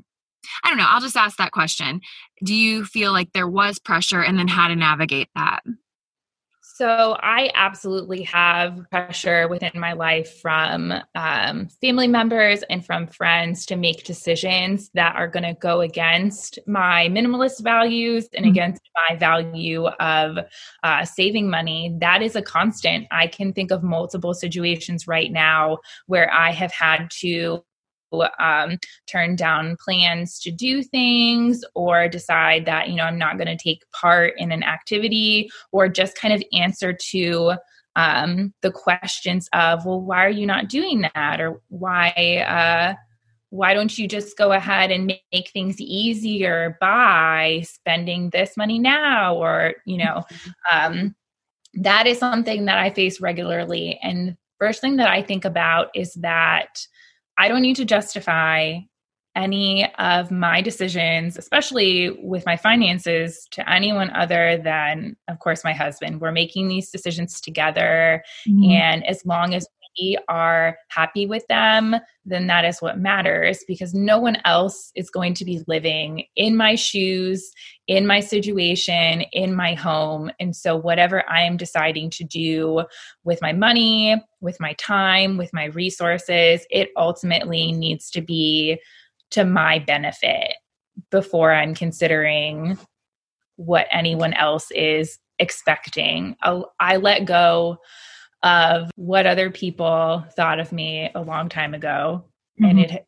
I 0.63 0.69
don't 0.69 0.79
know. 0.79 0.87
I'll 0.87 1.01
just 1.01 1.17
ask 1.17 1.37
that 1.39 1.53
question. 1.53 2.01
Do 2.45 2.55
you 2.55 2.85
feel 2.85 3.13
like 3.13 3.33
there 3.33 3.49
was 3.49 3.79
pressure 3.79 4.23
and 4.23 4.39
then 4.39 4.49
how 4.49 4.69
to 4.69 4.77
navigate 4.77 5.29
that? 5.35 5.61
So 6.79 7.17
I 7.19 7.51
absolutely 7.57 8.23
have 8.23 8.89
pressure 8.89 9.49
within 9.49 9.73
my 9.75 9.95
life 9.95 10.41
from 10.41 10.95
um, 11.17 11.67
family 11.81 12.07
members 12.07 12.63
and 12.71 12.87
from 12.87 13.09
friends 13.09 13.67
to 13.67 13.75
make 13.75 14.05
decisions 14.05 14.89
that 14.95 15.17
are 15.17 15.27
going 15.27 15.43
to 15.43 15.55
go 15.55 15.81
against 15.81 16.61
my 16.69 17.09
minimalist 17.09 17.65
values 17.65 18.29
and 18.33 18.45
mm-hmm. 18.45 18.53
against 18.53 18.83
my 18.95 19.17
value 19.17 19.89
of 19.89 20.39
uh, 20.85 21.05
saving 21.05 21.51
money. 21.51 21.97
That 21.99 22.23
is 22.23 22.37
a 22.37 22.43
constant. 22.43 23.09
I 23.11 23.27
can 23.27 23.53
think 23.53 23.73
of 23.73 23.83
multiple 23.83 24.33
situations 24.33 25.09
right 25.09 25.33
now 25.33 25.79
where 26.07 26.33
I 26.33 26.53
have 26.53 26.71
had 26.71 27.11
to 27.23 27.65
um, 28.39 28.79
turn 29.07 29.37
down 29.37 29.77
plans 29.85 30.39
to 30.41 30.51
do 30.51 30.83
things 30.83 31.65
or 31.75 32.09
decide 32.09 32.65
that 32.67 32.89
you 32.89 32.97
know 32.97 33.05
i'm 33.05 33.19
not 33.19 33.37
going 33.37 33.47
to 33.47 33.63
take 33.63 33.83
part 33.93 34.35
in 34.39 34.53
an 34.53 34.63
activity 34.63 35.51
or 35.73 35.89
just 35.89 36.19
kind 36.19 36.35
of 36.35 36.43
answer 36.53 36.93
to 36.93 37.55
um, 37.99 38.55
the 38.63 38.71
questions 38.71 39.49
of 39.53 39.85
well 39.85 40.01
why 40.01 40.25
are 40.25 40.31
you 40.31 40.47
not 40.47 40.69
doing 40.69 41.05
that? 41.15 41.41
or 41.41 41.61
why 41.69 42.13
uh, 42.47 42.95
why 43.51 43.75
don't 43.75 43.99
you 43.99 44.07
just 44.07 44.37
go 44.37 44.53
ahead 44.53 44.91
and 44.91 45.13
make 45.33 45.51
things 45.51 45.81
easier 45.81 46.77
by 46.81 47.63
spending 47.65 48.31
this 48.31 48.57
money 48.57 48.79
now? 48.79 49.35
or 49.35 49.75
you 49.85 49.99
know 49.99 50.25
mm-hmm. 50.33 50.51
um, 50.73 51.15
that 51.75 52.07
is 52.07 52.19
something 52.19 52.65
that 52.65 52.79
i 52.79 52.91
face 52.91 53.21
regularly. 53.21 53.99
And 54.03 54.37
first 54.59 54.81
thing 54.81 54.97
that 54.97 55.09
i 55.09 55.21
think 55.21 55.45
about 55.45 55.89
is 55.95 56.15
that 56.15 56.87
I 57.39 57.49
don't 57.49 57.63
need 57.63 57.77
to 57.77 57.85
justify 57.85 58.81
any 59.37 59.89
of 59.99 60.33
my 60.33 60.61
decisions, 60.61 61.39
especially 61.39 62.11
with 62.23 62.45
my 62.45 62.57
finances, 62.57 63.47
to 63.53 63.71
anyone 63.71 64.11
other 64.11 64.61
than, 64.63 65.17
of 65.29 65.39
course, 65.39 65.63
my 65.63 65.73
husband. 65.73 66.21
We're 66.21 66.33
making 66.33 66.67
these 66.67 66.91
decisions 66.91 67.41
together. 67.41 68.25
Mm-hmm. 68.49 68.73
And 68.73 69.07
as 69.07 69.25
long 69.25 69.55
as 69.55 69.69
we 69.99 70.19
are 70.29 70.77
happy 70.89 71.27
with 71.27 71.47
them, 71.49 71.97
then 72.25 72.47
that 72.49 72.65
is 72.65 72.81
what 72.81 72.99
matters 72.99 73.65
because 73.67 73.95
no 73.95 74.19
one 74.19 74.37
else 74.45 74.91
is 74.95 75.11
going 75.11 75.35
to 75.35 75.45
be 75.45 75.63
living 75.67 76.25
in 76.37 76.57
my 76.57 76.75
shoes, 76.75 77.51
in 77.87 78.07
my 78.07 78.21
situation, 78.21 79.23
in 79.33 79.55
my 79.55 79.75
home. 79.75 80.31
And 80.39 80.55
so, 80.55 80.77
whatever 80.77 81.29
I 81.29 81.43
am 81.43 81.57
deciding 81.57 82.11
to 82.11 82.25
do 82.25 82.85
with 83.25 83.41
my 83.41 83.53
money, 83.53 84.23
with 84.41 84.61
my 84.61 84.75
time, 84.75 85.37
with 85.37 85.53
my 85.53 85.67
resources, 85.67 86.67
it 86.71 86.91
ultimately 86.97 87.73
needs 87.73 88.11
to 88.11 88.21
be 88.21 88.79
to 89.31 89.45
my 89.45 89.79
benefit 89.79 90.55
before 91.11 91.53
I'm 91.53 91.75
considering 91.75 92.79
what 93.57 93.87
anyone 93.91 94.35
else 94.35 94.71
is 94.71 95.19
expecting. 95.39 96.37
i 96.43 96.63
I 96.81 96.97
let 96.97 97.25
go 97.25 97.79
of 98.43 98.91
what 98.97 99.27
other 99.27 99.51
people 99.51 100.25
thought 100.37 100.61
of 100.61 100.73
me 100.73 101.11
a 101.15 101.23
long 101.23 101.49
time 101.49 101.75
ago. 101.75 102.25
Mm-hmm. 102.61 102.65
And 102.65 102.81
it 102.81 103.07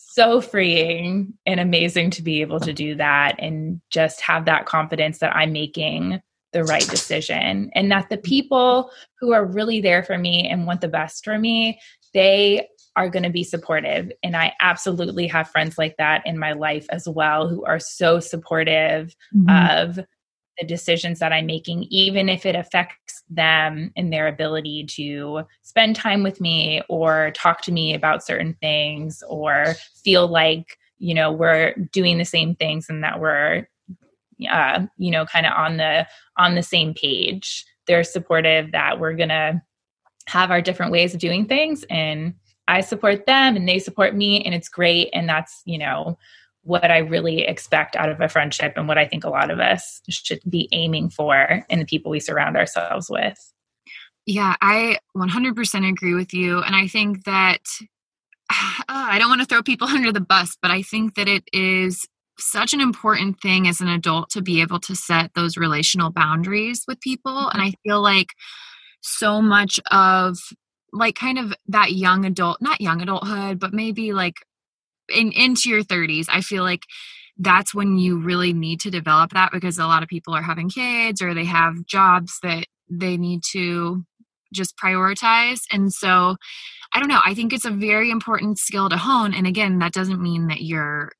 so 0.00 0.40
freeing 0.40 1.34
and 1.44 1.60
amazing 1.60 2.10
to 2.10 2.22
be 2.22 2.40
able 2.40 2.60
to 2.60 2.72
do 2.72 2.94
that 2.94 3.36
and 3.38 3.80
just 3.90 4.20
have 4.20 4.44
that 4.44 4.66
confidence 4.66 5.18
that 5.18 5.34
I'm 5.34 5.52
making 5.52 6.20
the 6.52 6.64
right 6.64 6.86
decision 6.88 7.70
and 7.74 7.90
that 7.90 8.08
the 8.08 8.16
people 8.16 8.90
who 9.20 9.32
are 9.32 9.44
really 9.44 9.80
there 9.80 10.02
for 10.02 10.16
me 10.16 10.48
and 10.48 10.66
want 10.66 10.80
the 10.80 10.88
best 10.88 11.24
for 11.24 11.38
me, 11.38 11.78
they 12.14 12.66
are 12.96 13.08
going 13.08 13.22
to 13.22 13.30
be 13.30 13.44
supportive. 13.44 14.10
And 14.22 14.36
I 14.36 14.54
absolutely 14.60 15.26
have 15.28 15.50
friends 15.50 15.78
like 15.78 15.96
that 15.98 16.22
in 16.26 16.38
my 16.38 16.52
life 16.52 16.86
as 16.90 17.06
well 17.08 17.48
who 17.48 17.64
are 17.64 17.78
so 17.78 18.18
supportive 18.18 19.14
mm-hmm. 19.34 19.48
of 19.50 20.04
the 20.58 20.66
decisions 20.66 21.18
that 21.18 21.32
I'm 21.32 21.46
making, 21.46 21.84
even 21.84 22.28
if 22.28 22.46
it 22.46 22.56
affects 22.56 23.22
them 23.30 23.92
in 23.96 24.10
their 24.10 24.28
ability 24.28 24.86
to 24.96 25.42
spend 25.62 25.96
time 25.96 26.22
with 26.22 26.40
me 26.40 26.82
or 26.88 27.30
talk 27.34 27.62
to 27.62 27.72
me 27.72 27.94
about 27.94 28.24
certain 28.24 28.54
things 28.60 29.22
or 29.28 29.74
feel 30.02 30.26
like, 30.26 30.78
you 30.98 31.14
know, 31.14 31.30
we're 31.30 31.74
doing 31.92 32.18
the 32.18 32.24
same 32.24 32.54
things 32.54 32.88
and 32.88 33.04
that 33.04 33.20
we're 33.20 33.68
uh, 34.50 34.86
you 34.98 35.10
know, 35.10 35.26
kind 35.26 35.46
of 35.46 35.52
on 35.52 35.78
the 35.78 36.06
on 36.36 36.54
the 36.54 36.62
same 36.62 36.94
page. 36.94 37.64
They're 37.86 38.04
supportive 38.04 38.72
that 38.72 39.00
we're 39.00 39.14
gonna 39.14 39.62
have 40.26 40.50
our 40.50 40.62
different 40.62 40.92
ways 40.92 41.14
of 41.14 41.20
doing 41.20 41.46
things 41.46 41.84
and 41.90 42.34
I 42.68 42.82
support 42.82 43.24
them 43.26 43.56
and 43.56 43.66
they 43.66 43.78
support 43.78 44.14
me 44.14 44.44
and 44.44 44.54
it's 44.54 44.68
great. 44.68 45.08
And 45.14 45.28
that's, 45.28 45.62
you 45.64 45.78
know, 45.78 46.18
what 46.68 46.90
I 46.90 46.98
really 46.98 47.40
expect 47.40 47.96
out 47.96 48.10
of 48.10 48.20
a 48.20 48.28
friendship 48.28 48.74
and 48.76 48.86
what 48.86 48.98
I 48.98 49.06
think 49.06 49.24
a 49.24 49.30
lot 49.30 49.50
of 49.50 49.58
us 49.58 50.02
should 50.10 50.40
be 50.48 50.68
aiming 50.72 51.08
for 51.08 51.64
in 51.70 51.78
the 51.78 51.86
people 51.86 52.10
we 52.10 52.20
surround 52.20 52.58
ourselves 52.58 53.08
with. 53.08 53.38
Yeah, 54.26 54.54
I 54.60 54.98
100% 55.16 55.88
agree 55.88 56.12
with 56.12 56.34
you. 56.34 56.60
And 56.60 56.76
I 56.76 56.86
think 56.86 57.24
that 57.24 57.62
uh, 58.50 58.82
I 58.88 59.18
don't 59.18 59.30
want 59.30 59.40
to 59.40 59.46
throw 59.46 59.62
people 59.62 59.88
under 59.88 60.12
the 60.12 60.20
bus, 60.20 60.58
but 60.60 60.70
I 60.70 60.82
think 60.82 61.14
that 61.14 61.26
it 61.26 61.44
is 61.54 62.06
such 62.38 62.74
an 62.74 62.82
important 62.82 63.40
thing 63.40 63.66
as 63.66 63.80
an 63.80 63.88
adult 63.88 64.28
to 64.30 64.42
be 64.42 64.60
able 64.60 64.78
to 64.80 64.94
set 64.94 65.32
those 65.34 65.56
relational 65.56 66.10
boundaries 66.10 66.84
with 66.86 67.00
people. 67.00 67.48
And 67.48 67.62
I 67.62 67.72
feel 67.82 68.02
like 68.02 68.28
so 69.00 69.40
much 69.40 69.80
of 69.90 70.36
like 70.92 71.14
kind 71.14 71.38
of 71.38 71.54
that 71.66 71.92
young 71.92 72.26
adult, 72.26 72.60
not 72.60 72.80
young 72.82 73.00
adulthood, 73.00 73.58
but 73.58 73.72
maybe 73.72 74.12
like 74.12 74.36
in 75.14 75.32
into 75.32 75.68
your 75.68 75.82
30s 75.82 76.26
i 76.28 76.40
feel 76.40 76.62
like 76.62 76.82
that's 77.38 77.72
when 77.72 77.98
you 77.98 78.18
really 78.18 78.52
need 78.52 78.80
to 78.80 78.90
develop 78.90 79.32
that 79.32 79.52
because 79.52 79.78
a 79.78 79.86
lot 79.86 80.02
of 80.02 80.08
people 80.08 80.34
are 80.34 80.42
having 80.42 80.68
kids 80.68 81.22
or 81.22 81.34
they 81.34 81.44
have 81.44 81.86
jobs 81.86 82.38
that 82.42 82.66
they 82.90 83.16
need 83.16 83.42
to 83.52 84.04
just 84.52 84.76
prioritize 84.76 85.60
and 85.72 85.92
so 85.92 86.36
i 86.94 86.98
don't 86.98 87.08
know 87.08 87.20
i 87.24 87.34
think 87.34 87.52
it's 87.52 87.66
a 87.66 87.70
very 87.70 88.10
important 88.10 88.58
skill 88.58 88.88
to 88.88 88.96
hone 88.96 89.34
and 89.34 89.46
again 89.46 89.78
that 89.78 89.92
doesn't 89.92 90.22
mean 90.22 90.48
that 90.48 90.62
you're 90.62 91.12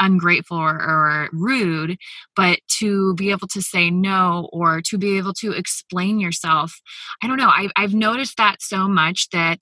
ungrateful 0.00 0.56
or, 0.56 0.74
or, 0.74 1.28
rude, 1.32 1.98
but 2.34 2.58
to 2.78 3.14
be 3.14 3.30
able 3.30 3.46
to 3.46 3.62
say 3.62 3.90
no 3.90 4.48
or 4.52 4.80
to 4.80 4.98
be 4.98 5.18
able 5.18 5.34
to 5.34 5.52
explain 5.52 6.18
yourself. 6.18 6.80
I 7.22 7.26
don't 7.26 7.36
know. 7.36 7.52
I've, 7.54 7.70
I've 7.76 7.94
noticed 7.94 8.36
that 8.38 8.62
so 8.62 8.88
much 8.88 9.28
that 9.30 9.60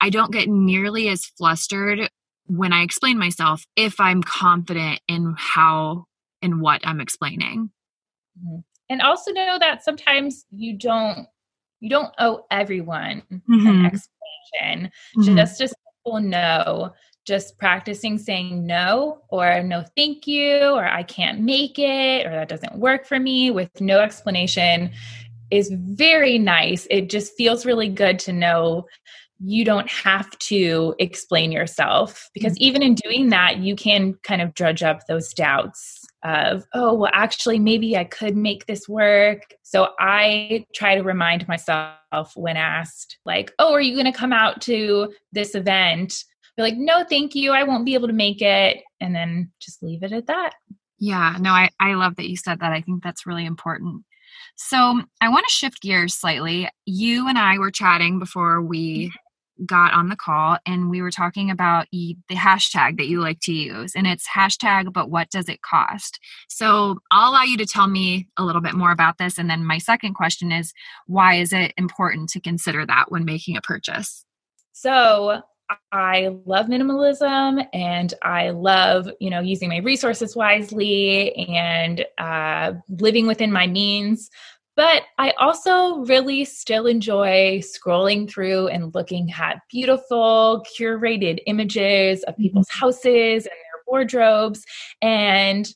I 0.00 0.08
don't 0.08 0.32
get 0.32 0.48
nearly 0.48 1.08
as 1.08 1.26
flustered 1.36 2.08
when 2.56 2.72
I 2.72 2.82
explain 2.82 3.18
myself 3.18 3.64
if 3.76 3.98
I'm 3.98 4.22
confident 4.22 5.00
in 5.08 5.34
how 5.38 6.04
and 6.42 6.60
what 6.60 6.82
I'm 6.84 7.00
explaining. 7.00 7.70
Mm-hmm. 8.38 8.58
And 8.90 9.00
also 9.00 9.32
know 9.32 9.58
that 9.58 9.82
sometimes 9.82 10.44
you 10.50 10.76
don't 10.76 11.26
you 11.80 11.88
don't 11.88 12.12
owe 12.18 12.44
everyone 12.50 13.22
mm-hmm. 13.32 13.66
an 13.66 13.86
explanation. 13.86 14.90
Mm-hmm. 15.16 15.36
Just 15.36 15.60
a 15.62 15.68
simple 15.68 16.20
no, 16.20 16.92
just 17.24 17.58
practicing 17.58 18.18
saying 18.18 18.66
no 18.66 19.22
or 19.28 19.62
no 19.62 19.84
thank 19.96 20.26
you 20.26 20.58
or 20.74 20.84
I 20.84 21.04
can't 21.04 21.40
make 21.40 21.78
it 21.78 22.26
or 22.26 22.30
that 22.30 22.48
doesn't 22.48 22.76
work 22.76 23.06
for 23.06 23.18
me 23.18 23.50
with 23.50 23.80
no 23.80 24.00
explanation 24.00 24.90
is 25.50 25.70
very 25.72 26.38
nice. 26.38 26.86
It 26.90 27.08
just 27.08 27.34
feels 27.36 27.64
really 27.64 27.88
good 27.88 28.18
to 28.20 28.32
know 28.32 28.86
you 29.44 29.64
don't 29.64 29.90
have 29.90 30.30
to 30.38 30.94
explain 30.98 31.50
yourself 31.50 32.30
because 32.32 32.52
mm-hmm. 32.54 32.64
even 32.64 32.82
in 32.82 32.94
doing 32.94 33.30
that 33.30 33.58
you 33.58 33.74
can 33.74 34.14
kind 34.22 34.40
of 34.40 34.54
drudge 34.54 34.82
up 34.82 35.06
those 35.06 35.34
doubts 35.34 36.00
of 36.24 36.64
oh 36.74 36.94
well 36.94 37.10
actually 37.12 37.58
maybe 37.58 37.96
i 37.96 38.04
could 38.04 38.36
make 38.36 38.66
this 38.66 38.88
work. 38.88 39.42
So 39.62 39.88
i 39.98 40.64
try 40.74 40.94
to 40.94 41.02
remind 41.02 41.48
myself 41.48 42.32
when 42.36 42.56
asked 42.56 43.18
like 43.24 43.52
oh 43.58 43.72
are 43.72 43.80
you 43.80 43.94
going 43.94 44.10
to 44.10 44.16
come 44.16 44.32
out 44.32 44.60
to 44.62 45.12
this 45.32 45.54
event? 45.54 46.24
Be 46.56 46.62
like 46.62 46.76
no 46.76 47.04
thank 47.04 47.34
you. 47.34 47.52
I 47.52 47.64
won't 47.64 47.86
be 47.86 47.94
able 47.94 48.08
to 48.08 48.14
make 48.14 48.42
it. 48.42 48.78
And 49.00 49.14
then 49.14 49.50
just 49.60 49.82
leave 49.82 50.02
it 50.02 50.12
at 50.12 50.28
that. 50.28 50.52
Yeah. 50.98 51.36
No 51.40 51.50
i, 51.50 51.70
I 51.80 51.94
love 51.94 52.16
that 52.16 52.28
you 52.28 52.36
said 52.36 52.60
that. 52.60 52.72
I 52.72 52.80
think 52.80 53.02
that's 53.02 53.26
really 53.26 53.46
important. 53.46 54.04
So 54.54 55.02
I 55.20 55.28
want 55.28 55.44
to 55.48 55.52
shift 55.52 55.82
gears 55.82 56.14
slightly. 56.14 56.68
You 56.84 57.28
and 57.28 57.38
I 57.38 57.58
were 57.58 57.70
chatting 57.72 58.20
before 58.20 58.62
we 58.62 59.06
mm-hmm 59.06 59.16
got 59.66 59.92
on 59.92 60.08
the 60.08 60.16
call 60.16 60.56
and 60.66 60.90
we 60.90 61.02
were 61.02 61.10
talking 61.10 61.50
about 61.50 61.86
the 61.92 62.16
hashtag 62.30 62.96
that 62.96 63.06
you 63.06 63.20
like 63.20 63.38
to 63.40 63.52
use 63.52 63.94
and 63.94 64.06
it's 64.06 64.26
hashtag 64.28 64.92
but 64.92 65.10
what 65.10 65.30
does 65.30 65.48
it 65.48 65.62
cost 65.62 66.18
so 66.48 66.98
i'll 67.10 67.30
allow 67.30 67.42
you 67.42 67.56
to 67.56 67.66
tell 67.66 67.86
me 67.86 68.28
a 68.38 68.44
little 68.44 68.62
bit 68.62 68.74
more 68.74 68.90
about 68.90 69.18
this 69.18 69.38
and 69.38 69.48
then 69.48 69.64
my 69.64 69.78
second 69.78 70.14
question 70.14 70.50
is 70.50 70.72
why 71.06 71.34
is 71.34 71.52
it 71.52 71.72
important 71.76 72.28
to 72.28 72.40
consider 72.40 72.84
that 72.86 73.10
when 73.10 73.24
making 73.24 73.56
a 73.56 73.60
purchase 73.60 74.24
so 74.72 75.42
I 75.90 76.30
love 76.44 76.66
minimalism 76.66 77.66
and 77.72 78.14
I 78.22 78.50
love, 78.50 79.08
you 79.20 79.30
know, 79.30 79.40
using 79.40 79.68
my 79.68 79.78
resources 79.78 80.36
wisely 80.36 81.34
and 81.34 82.04
uh, 82.18 82.74
living 82.88 83.26
within 83.26 83.52
my 83.52 83.66
means. 83.66 84.30
But 84.74 85.02
I 85.18 85.32
also 85.32 85.98
really 86.04 86.44
still 86.44 86.86
enjoy 86.86 87.60
scrolling 87.60 88.30
through 88.30 88.68
and 88.68 88.94
looking 88.94 89.30
at 89.38 89.60
beautiful, 89.70 90.64
curated 90.78 91.40
images 91.46 92.22
of 92.24 92.34
mm-hmm. 92.34 92.42
people's 92.42 92.70
houses 92.70 93.44
and 93.44 93.52
their 93.52 93.82
wardrobes. 93.86 94.64
And 95.02 95.68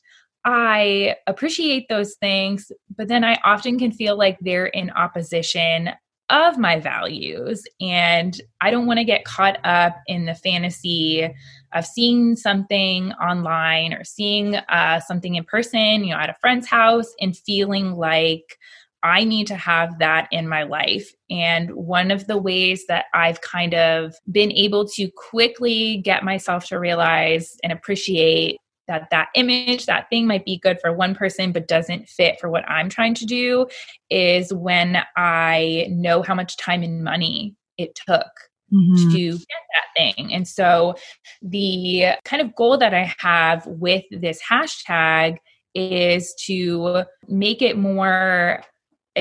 I 0.45 1.15
appreciate 1.27 1.89
those 1.89 2.15
things, 2.15 2.71
but 2.95 3.07
then 3.07 3.23
I 3.23 3.37
often 3.43 3.77
can 3.77 3.91
feel 3.91 4.17
like 4.17 4.37
they're 4.39 4.67
in 4.67 4.89
opposition 4.91 5.91
of 6.29 6.57
my 6.57 6.79
values. 6.79 7.63
And 7.79 8.39
I 8.61 8.71
don't 8.71 8.85
want 8.85 8.99
to 8.99 9.05
get 9.05 9.25
caught 9.25 9.59
up 9.63 9.95
in 10.07 10.25
the 10.25 10.35
fantasy 10.35 11.29
of 11.73 11.85
seeing 11.85 12.35
something 12.35 13.11
online 13.13 13.93
or 13.93 14.03
seeing 14.03 14.55
uh, 14.55 14.99
something 15.01 15.35
in 15.35 15.43
person, 15.43 16.03
you 16.03 16.13
know, 16.13 16.19
at 16.19 16.29
a 16.29 16.35
friend's 16.39 16.67
house 16.67 17.13
and 17.19 17.37
feeling 17.37 17.95
like 17.95 18.57
I 19.03 19.23
need 19.23 19.47
to 19.47 19.55
have 19.55 19.99
that 19.99 20.27
in 20.31 20.47
my 20.47 20.63
life. 20.63 21.13
And 21.29 21.71
one 21.71 22.11
of 22.11 22.27
the 22.27 22.37
ways 22.37 22.85
that 22.87 23.05
I've 23.13 23.41
kind 23.41 23.73
of 23.73 24.15
been 24.31 24.51
able 24.51 24.87
to 24.89 25.09
quickly 25.15 25.97
get 25.97 26.23
myself 26.23 26.65
to 26.67 26.79
realize 26.79 27.55
and 27.63 27.71
appreciate 27.71 28.57
that 28.87 29.09
that 29.11 29.27
image, 29.35 29.85
that 29.85 30.09
thing 30.09 30.27
might 30.27 30.45
be 30.45 30.59
good 30.59 30.79
for 30.81 30.93
one 30.93 31.13
person, 31.13 31.51
but 31.51 31.67
doesn't 31.67 32.07
fit 32.07 32.39
for 32.39 32.49
what 32.49 32.67
I'm 32.69 32.89
trying 32.89 33.13
to 33.15 33.25
do 33.25 33.67
is 34.09 34.53
when 34.53 34.97
I 35.15 35.87
know 35.89 36.21
how 36.21 36.33
much 36.33 36.57
time 36.57 36.83
and 36.83 37.03
money 37.03 37.55
it 37.77 37.99
took 38.07 38.27
Mm-hmm. 38.73 39.11
to 39.13 39.31
get 39.31 39.47
that 39.47 39.85
thing. 39.95 40.33
And 40.33 40.45
so 40.45 40.95
the 41.41 42.07
kind 42.25 42.41
of 42.41 42.53
goal 42.53 42.77
that 42.79 42.93
I 42.93 43.13
have 43.19 43.65
with 43.65 44.03
this 44.11 44.41
hashtag 44.43 45.37
is 45.73 46.35
to 46.47 47.03
make 47.29 47.61
it 47.61 47.77
more 47.77 48.61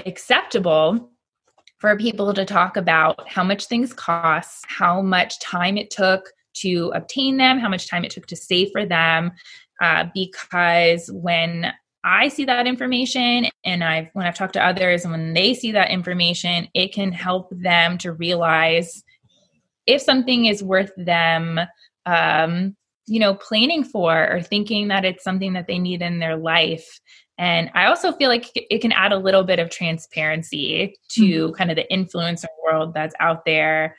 acceptable 0.05 1.11
for 1.79 1.97
people 1.97 2.33
to 2.33 2.45
talk 2.45 2.77
about 2.77 3.29
how 3.29 3.45
much 3.45 3.67
things 3.67 3.93
cost, 3.93 4.65
how 4.67 5.03
much 5.03 5.39
time 5.41 5.77
it 5.77 5.91
took 5.91 6.31
to 6.55 6.91
obtain 6.95 7.37
them, 7.37 7.59
how 7.59 7.69
much 7.69 7.89
time 7.89 8.05
it 8.05 8.11
took 8.11 8.27
to 8.27 8.37
save 8.37 8.71
for 8.73 8.87
them. 8.87 9.31
Uh, 9.81 10.07
because 10.15 11.11
when 11.13 11.73
I 12.03 12.29
see 12.29 12.45
that 12.47 12.67
information 12.67 13.47
and 13.65 13.85
I've 13.85 14.09
when 14.15 14.27
I've 14.27 14.37
talked 14.37 14.55
to 14.55 14.65
others 14.65 15.05
and 15.05 15.13
when 15.13 15.35
they 15.35 15.55
see 15.55 15.73
that 15.73 15.91
information, 15.91 16.69
it 16.73 16.95
can 16.95 17.13
help 17.13 17.49
them 17.51 17.99
to 17.99 18.13
realize 18.13 19.03
if 19.87 20.01
something 20.01 20.47
is 20.47 20.63
worth 20.63 20.93
them 20.97 21.61
um, 22.07 22.77
you 23.07 23.21
know, 23.21 23.35
planning 23.35 23.85
for 23.85 24.29
or 24.31 24.43
thinking 24.43 24.89
that 24.89 25.05
it's 25.05 25.23
something 25.23 25.53
that 25.53 25.67
they 25.67 25.79
need 25.79 26.03
in 26.03 26.19
their 26.19 26.37
life 26.37 27.01
and 27.39 27.71
I 27.75 27.87
also 27.87 28.13
feel 28.13 28.29
like 28.29 28.51
it 28.55 28.81
can 28.81 28.93
add 28.93 29.13
a 29.13 29.19
little 29.19 29.45
bit 29.45 29.59
of 29.59 29.71
transparency 29.71 30.97
to 31.11 31.23
mm-hmm. 31.23 31.55
kind 31.55 31.71
of 31.71 31.77
the 31.77 31.87
influencer 31.91 32.47
world 32.65 32.95
that's 32.95 33.15
out 33.21 33.45
there. 33.45 33.97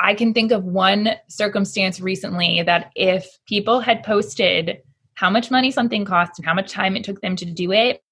I 0.00 0.14
can 0.14 0.34
think 0.34 0.50
of 0.50 0.64
one 0.64 1.10
circumstance 1.28 2.00
recently 2.00 2.62
that 2.62 2.90
if 2.96 3.26
people 3.46 3.80
had 3.80 4.02
posted 4.02 4.78
how 5.14 5.30
much 5.30 5.50
money 5.50 5.70
something 5.70 6.04
cost 6.04 6.32
and 6.38 6.46
how 6.46 6.54
much 6.54 6.72
time 6.72 6.96
it 6.96 7.04
took 7.04 7.20
them 7.20 7.36
to 7.36 7.44
do 7.44 7.70
it, 7.70 8.02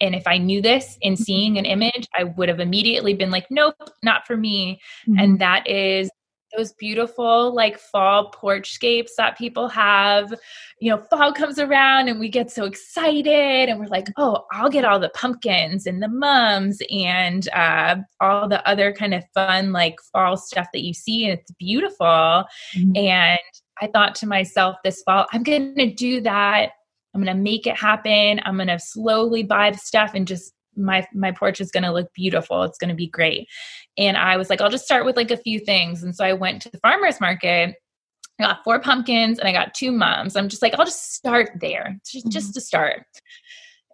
and 0.00 0.14
if 0.14 0.26
I 0.26 0.38
knew 0.38 0.62
this 0.62 0.96
in 1.00 1.14
mm-hmm. 1.14 1.22
seeing 1.22 1.58
an 1.58 1.66
image, 1.66 2.08
I 2.16 2.24
would 2.24 2.48
have 2.48 2.60
immediately 2.60 3.14
been 3.14 3.30
like, 3.30 3.46
nope, 3.50 3.74
not 4.02 4.26
for 4.26 4.36
me. 4.36 4.80
Mm-hmm. 5.06 5.18
And 5.18 5.38
that 5.40 5.68
is 5.68 6.10
those 6.56 6.72
beautiful 6.72 7.54
like 7.54 7.78
fall 7.78 8.30
porchscapes 8.30 9.16
that 9.16 9.38
people 9.38 9.68
have. 9.68 10.34
You 10.80 10.90
know, 10.90 10.98
fall 10.98 11.32
comes 11.32 11.58
around 11.58 12.08
and 12.08 12.18
we 12.18 12.28
get 12.28 12.50
so 12.50 12.64
excited 12.64 13.68
and 13.68 13.78
we're 13.78 13.86
like, 13.86 14.08
oh, 14.16 14.44
I'll 14.52 14.70
get 14.70 14.84
all 14.84 14.98
the 14.98 15.10
pumpkins 15.10 15.86
and 15.86 16.02
the 16.02 16.08
mums 16.08 16.80
and 16.90 17.48
uh, 17.50 17.96
all 18.20 18.48
the 18.48 18.66
other 18.68 18.92
kind 18.92 19.14
of 19.14 19.24
fun 19.34 19.72
like 19.72 19.96
fall 20.12 20.36
stuff 20.36 20.66
that 20.72 20.82
you 20.82 20.94
see. 20.94 21.24
And 21.24 21.38
it's 21.38 21.50
beautiful. 21.52 22.06
Mm-hmm. 22.06 22.96
And 22.96 23.38
I 23.80 23.86
thought 23.86 24.14
to 24.16 24.26
myself 24.26 24.76
this 24.84 25.02
fall, 25.02 25.26
I'm 25.32 25.42
going 25.42 25.74
to 25.76 25.92
do 25.92 26.20
that. 26.22 26.72
I'm 27.14 27.22
going 27.22 27.36
to 27.36 27.42
make 27.42 27.66
it 27.66 27.76
happen. 27.76 28.40
I'm 28.44 28.56
going 28.56 28.68
to 28.68 28.78
slowly 28.78 29.42
buy 29.42 29.70
the 29.70 29.78
stuff 29.78 30.12
and 30.14 30.26
just 30.26 30.52
my 30.76 31.06
my 31.12 31.32
porch 31.32 31.60
is 31.60 31.70
going 31.70 31.82
to 31.82 31.92
look 31.92 32.12
beautiful. 32.14 32.62
It's 32.62 32.78
going 32.78 32.90
to 32.90 32.94
be 32.94 33.08
great. 33.08 33.48
And 33.98 34.16
i 34.16 34.36
was 34.36 34.50
like 34.50 34.60
i'll 34.60 34.70
just 34.70 34.84
start 34.84 35.04
with 35.04 35.16
like 35.16 35.30
a 35.30 35.36
few 35.36 35.58
things. 35.58 36.02
And 36.02 36.14
so 36.14 36.24
i 36.24 36.32
went 36.32 36.62
to 36.62 36.70
the 36.70 36.78
farmers 36.78 37.20
market. 37.20 37.74
I 38.40 38.44
got 38.44 38.64
four 38.64 38.80
pumpkins 38.80 39.38
and 39.38 39.48
i 39.48 39.52
got 39.52 39.74
two 39.74 39.92
mums. 39.92 40.36
I'm 40.36 40.48
just 40.48 40.62
like 40.62 40.74
i'll 40.74 40.84
just 40.84 41.14
start 41.14 41.50
there 41.60 41.98
just, 42.10 42.30
just 42.30 42.46
mm-hmm. 42.48 42.52
to 42.54 42.60
start. 42.60 43.06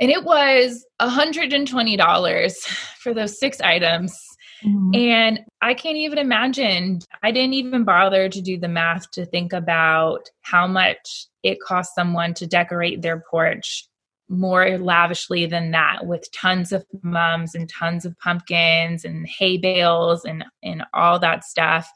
And 0.01 0.13
it 0.13 0.23
was 0.23 0.87
$120 1.03 2.67
for 3.01 3.13
those 3.13 3.39
six 3.39 3.61
items. 3.61 4.17
Mm-hmm. 4.65 4.91
and 4.93 5.41
i 5.63 5.73
can't 5.73 5.97
even 5.97 6.19
imagine. 6.19 6.99
I 7.23 7.31
didn't 7.31 7.55
even 7.55 7.85
bother 7.85 8.29
to 8.29 8.41
do 8.41 8.59
the 8.59 8.67
math 8.67 9.09
to 9.13 9.25
think 9.25 9.53
about 9.53 10.29
how 10.41 10.67
much 10.67 11.29
it 11.45 11.61
costs 11.61 11.95
someone 11.95 12.35
to 12.35 12.47
decorate 12.49 13.01
their 13.01 13.23
porch 13.31 13.89
more 14.29 14.79
lavishly 14.79 15.47
than 15.47 15.71
that 15.71 16.07
with 16.07 16.31
tons 16.33 16.73
of 16.73 16.85
mums 17.03 17.55
and 17.55 17.69
tons 17.69 18.05
of 18.05 18.19
pumpkins 18.19 19.05
and 19.05 19.27
hay 19.27 19.57
bales 19.57 20.25
and 20.25 20.45
and 20.63 20.85
all 20.93 21.19
that 21.19 21.45
stuff 21.45 21.91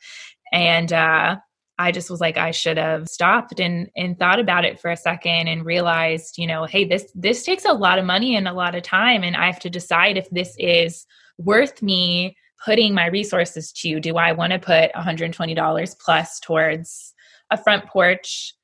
and 0.52 0.92
uh 0.92 1.36
I 1.78 1.90
just 1.90 2.10
was 2.10 2.20
like 2.20 2.36
I 2.36 2.52
should 2.52 2.76
have 2.76 3.08
stopped 3.08 3.58
and 3.58 3.88
and 3.96 4.18
thought 4.18 4.38
about 4.38 4.64
it 4.64 4.78
for 4.78 4.90
a 4.90 4.96
second 4.96 5.48
and 5.48 5.64
realized, 5.64 6.38
you 6.38 6.46
know, 6.46 6.64
hey, 6.64 6.84
this 6.84 7.10
this 7.14 7.42
takes 7.44 7.64
a 7.64 7.72
lot 7.72 7.98
of 7.98 8.04
money 8.04 8.36
and 8.36 8.46
a 8.46 8.52
lot 8.52 8.74
of 8.74 8.82
time 8.82 9.24
and 9.24 9.34
I 9.34 9.46
have 9.46 9.58
to 9.60 9.70
decide 9.70 10.16
if 10.16 10.28
this 10.30 10.54
is 10.58 11.06
worth 11.38 11.82
me 11.82 12.36
putting 12.64 12.94
my 12.94 13.06
resources 13.06 13.72
to. 13.72 13.98
Do 13.98 14.16
I 14.16 14.32
want 14.32 14.52
to 14.52 14.58
put 14.58 14.92
$120 14.92 15.96
plus 15.98 16.40
towards 16.40 17.14
a 17.50 17.56
front 17.56 17.86
porch 17.86 18.54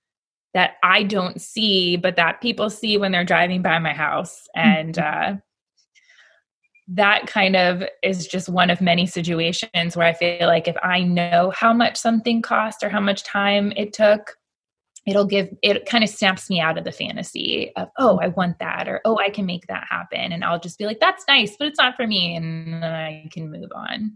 that 0.54 0.72
I 0.82 1.02
don't 1.02 1.40
see, 1.40 1.96
but 1.96 2.16
that 2.16 2.40
people 2.40 2.70
see 2.70 2.96
when 2.96 3.12
they're 3.12 3.24
driving 3.24 3.62
by 3.62 3.78
my 3.78 3.92
house. 3.92 4.48
And 4.54 4.94
mm-hmm. 4.94 5.34
uh, 5.34 5.36
that 6.88 7.26
kind 7.26 7.54
of 7.54 7.82
is 8.02 8.26
just 8.26 8.48
one 8.48 8.70
of 8.70 8.80
many 8.80 9.06
situations 9.06 9.96
where 9.96 10.06
I 10.06 10.14
feel 10.14 10.46
like 10.46 10.66
if 10.66 10.76
I 10.82 11.02
know 11.02 11.52
how 11.54 11.72
much 11.72 11.96
something 11.96 12.40
cost 12.40 12.82
or 12.82 12.88
how 12.88 13.00
much 13.00 13.24
time 13.24 13.72
it 13.76 13.92
took, 13.92 14.36
it'll 15.08 15.26
give 15.26 15.48
it 15.62 15.86
kind 15.86 16.04
of 16.04 16.10
snaps 16.10 16.50
me 16.50 16.60
out 16.60 16.76
of 16.76 16.84
the 16.84 16.92
fantasy 16.92 17.72
of 17.76 17.88
oh 17.98 18.18
i 18.18 18.28
want 18.28 18.58
that 18.58 18.88
or 18.88 19.00
oh 19.04 19.16
i 19.18 19.30
can 19.30 19.46
make 19.46 19.66
that 19.66 19.84
happen 19.88 20.32
and 20.32 20.44
i'll 20.44 20.60
just 20.60 20.78
be 20.78 20.84
like 20.84 21.00
that's 21.00 21.24
nice 21.28 21.56
but 21.58 21.66
it's 21.66 21.78
not 21.78 21.96
for 21.96 22.06
me 22.06 22.36
and 22.36 22.82
then 22.82 22.92
i 22.92 23.26
can 23.32 23.50
move 23.50 23.70
on 23.74 24.12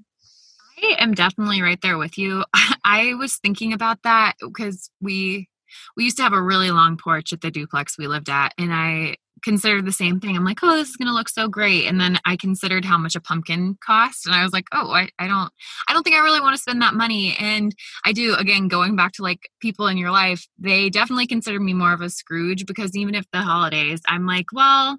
i 0.83 0.97
am 0.99 1.15
definitely 1.15 1.63
right 1.63 1.81
there 1.83 1.97
with 1.97 2.19
you 2.19 2.45
i 2.85 3.15
was 3.15 3.37
thinking 3.37 3.73
about 3.73 4.03
that 4.03 4.35
because 4.41 4.91
we 5.01 5.49
we 5.97 6.05
used 6.05 6.17
to 6.17 6.23
have 6.23 6.33
a 6.33 6.43
really 6.43 6.71
long 6.71 6.97
porch 6.97 7.33
at 7.33 7.41
the 7.41 7.51
duplex 7.51 7.97
we 7.99 8.07
lived 8.07 8.29
at 8.29 8.53
and 8.59 8.73
i 8.73 9.15
considered 9.43 9.85
the 9.85 9.93
same 9.93 10.21
thing. 10.21 10.37
I'm 10.37 10.45
like 10.45 10.61
oh 10.63 10.77
this 10.77 10.91
is 10.91 10.97
to 10.97 11.13
look 11.13 11.29
so 11.29 11.49
great. 11.49 11.87
And 11.87 12.01
then 12.01 12.19
i 12.25 12.37
considered 12.37 12.85
how 12.85 12.97
much 12.97 13.17
a 13.17 13.21
pumpkin 13.21 13.77
cost 13.85 14.27
and 14.27 14.35
i 14.35 14.43
was 14.43 14.53
like 14.53 14.67
oh 14.73 14.91
I, 14.91 15.09
I 15.19 15.27
don't 15.27 15.53
i 15.89 15.93
don't 15.93 16.03
think 16.03 16.17
i 16.17 16.21
really 16.21 16.41
want 16.41 16.55
to 16.55 16.63
spend 16.63 16.81
that 16.83 16.95
money. 16.95 17.37
And 17.39 17.75
i 18.05 18.13
do 18.13 18.35
again 18.35 18.69
going 18.69 18.97
back 18.97 19.13
to 19.13 19.23
like 19.23 19.51
people 19.61 19.87
in 19.89 19.99
your 19.99 20.11
life 20.11 20.47
they 20.59 20.91
definitely 20.91 21.27
consider 21.27 21.61
me 21.61 21.75
more 21.75 21.93
of 21.93 22.01
a 22.01 22.11
scrooge 22.11 22.67
because 22.67 22.97
even 22.97 23.15
if 23.15 23.27
the 23.33 23.41
holidays 23.41 24.01
i'm 24.07 24.27
like 24.27 24.47
well 24.53 24.99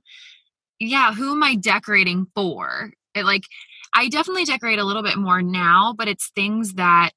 yeah 0.79 1.13
who 1.13 1.31
am 1.31 1.43
i 1.43 1.55
decorating 1.55 2.27
for? 2.35 2.91
It 3.15 3.25
like 3.25 3.43
i 3.95 4.09
definitely 4.09 4.45
decorate 4.45 4.79
a 4.79 4.83
little 4.83 5.03
bit 5.03 5.17
more 5.17 5.41
now 5.41 5.93
but 5.97 6.07
it's 6.07 6.31
things 6.35 6.73
that 6.73 7.13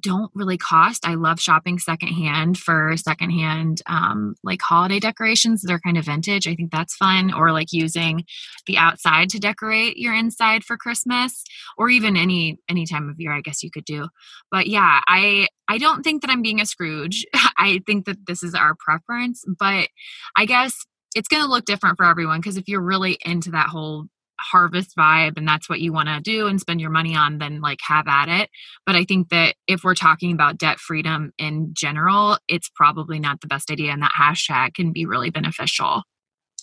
don't 0.00 0.30
really 0.34 0.56
cost. 0.56 1.06
I 1.06 1.14
love 1.14 1.40
shopping 1.40 1.78
secondhand 1.78 2.58
for 2.58 2.96
secondhand 2.96 3.82
um, 3.86 4.34
like 4.42 4.62
holiday 4.62 4.98
decorations. 4.98 5.62
They're 5.62 5.80
kind 5.80 5.98
of 5.98 6.06
vintage. 6.06 6.46
I 6.46 6.54
think 6.54 6.70
that's 6.70 6.96
fun. 6.96 7.32
Or 7.32 7.52
like 7.52 7.72
using 7.72 8.24
the 8.66 8.78
outside 8.78 9.28
to 9.30 9.38
decorate 9.38 9.96
your 9.96 10.14
inside 10.14 10.64
for 10.64 10.76
Christmas, 10.76 11.44
or 11.76 11.90
even 11.90 12.16
any 12.16 12.58
any 12.68 12.86
time 12.86 13.08
of 13.08 13.20
year. 13.20 13.32
I 13.32 13.40
guess 13.40 13.62
you 13.62 13.70
could 13.70 13.84
do. 13.84 14.08
But 14.50 14.66
yeah, 14.66 15.00
I 15.06 15.48
I 15.68 15.78
don't 15.78 16.02
think 16.02 16.22
that 16.22 16.30
I'm 16.30 16.42
being 16.42 16.60
a 16.60 16.66
Scrooge. 16.66 17.24
I 17.56 17.80
think 17.86 18.06
that 18.06 18.26
this 18.26 18.42
is 18.42 18.54
our 18.54 18.74
preference, 18.78 19.44
but 19.58 19.88
I 20.36 20.46
guess 20.46 20.74
it's 21.14 21.28
going 21.28 21.42
to 21.42 21.48
look 21.48 21.64
different 21.64 21.96
for 21.96 22.04
everyone 22.04 22.40
because 22.40 22.56
if 22.56 22.68
you're 22.68 22.82
really 22.82 23.18
into 23.24 23.52
that 23.52 23.68
whole 23.68 24.06
harvest 24.40 24.96
vibe 24.96 25.36
and 25.36 25.46
that's 25.46 25.68
what 25.68 25.80
you 25.80 25.92
want 25.92 26.08
to 26.08 26.20
do 26.20 26.46
and 26.46 26.60
spend 26.60 26.80
your 26.80 26.90
money 26.90 27.14
on 27.14 27.38
then 27.38 27.60
like 27.60 27.78
have 27.86 28.06
at 28.08 28.28
it. 28.28 28.50
But 28.86 28.96
i 28.96 29.04
think 29.04 29.28
that 29.30 29.54
if 29.66 29.84
we're 29.84 29.94
talking 29.94 30.32
about 30.32 30.58
debt 30.58 30.78
freedom 30.78 31.32
in 31.38 31.70
general 31.74 32.38
it's 32.48 32.70
probably 32.74 33.18
not 33.18 33.40
the 33.40 33.46
best 33.46 33.70
idea 33.70 33.92
and 33.92 34.02
that 34.02 34.12
hashtag 34.18 34.74
can 34.74 34.92
be 34.92 35.06
really 35.06 35.30
beneficial. 35.30 36.02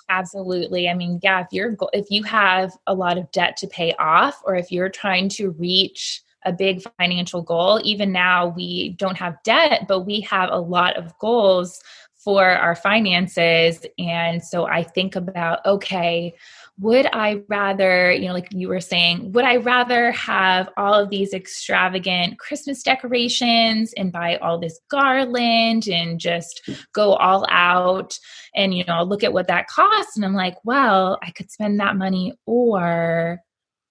Absolutely. 0.10 0.90
I 0.90 0.94
mean 0.94 1.20
yeah 1.24 1.42
if 1.42 1.48
you're 1.52 1.76
if 1.94 2.08
you 2.10 2.24
have 2.24 2.74
a 2.88 2.94
lot 2.94 3.18
of 3.18 3.32
debt 3.32 3.58
to 3.58 3.68
pay 3.68 3.94
off 3.94 4.42
or 4.46 4.56
if 4.56 4.72
you're 4.72 4.90
trying 4.90 5.30
to 5.30 5.52
reach 5.52 6.22
a 6.44 6.52
big 6.52 6.82
financial 6.98 7.42
goal 7.42 7.80
even 7.84 8.12
now 8.12 8.48
we 8.48 8.96
don't 8.98 9.18
have 9.18 9.38
debt 9.44 9.86
but 9.88 10.02
we 10.02 10.22
have 10.22 10.50
a 10.52 10.60
lot 10.60 10.98
of 10.98 11.18
goals 11.20 11.80
for 12.24 12.48
our 12.48 12.76
finances 12.76 13.86
and 13.98 14.44
so 14.44 14.66
i 14.66 14.84
think 14.84 15.16
about 15.16 15.66
okay 15.66 16.34
would 16.82 17.06
I 17.14 17.44
rather, 17.48 18.12
you 18.12 18.28
know, 18.28 18.34
like 18.34 18.48
you 18.52 18.68
were 18.68 18.80
saying, 18.80 19.34
would 19.34 19.46
I 19.46 19.58
rather 19.58 20.12
have 20.14 20.68
all 20.78 20.96
of 20.96 21.12
these 21.12 21.32
extravagant 21.32 22.40
Christmas 22.40 22.82
decorations 22.82 23.94
and 23.96 24.12
buy 24.12 24.38
all 24.38 24.60
this 24.60 24.80
garland 24.90 25.88
and 25.88 26.20
just 26.20 26.68
go 26.94 27.14
all 27.14 27.46
out? 27.50 28.18
And, 28.56 28.74
you 28.74 28.84
know, 28.86 29.04
look 29.04 29.24
at 29.24 29.32
what 29.32 29.48
that 29.48 29.68
costs. 29.68 30.18
And 30.18 30.26
I'm 30.26 30.34
like, 30.34 30.56
well, 30.64 31.20
I 31.22 31.30
could 31.30 31.52
spend 31.52 31.80
that 31.80 31.98
money 31.98 32.34
or 32.48 33.40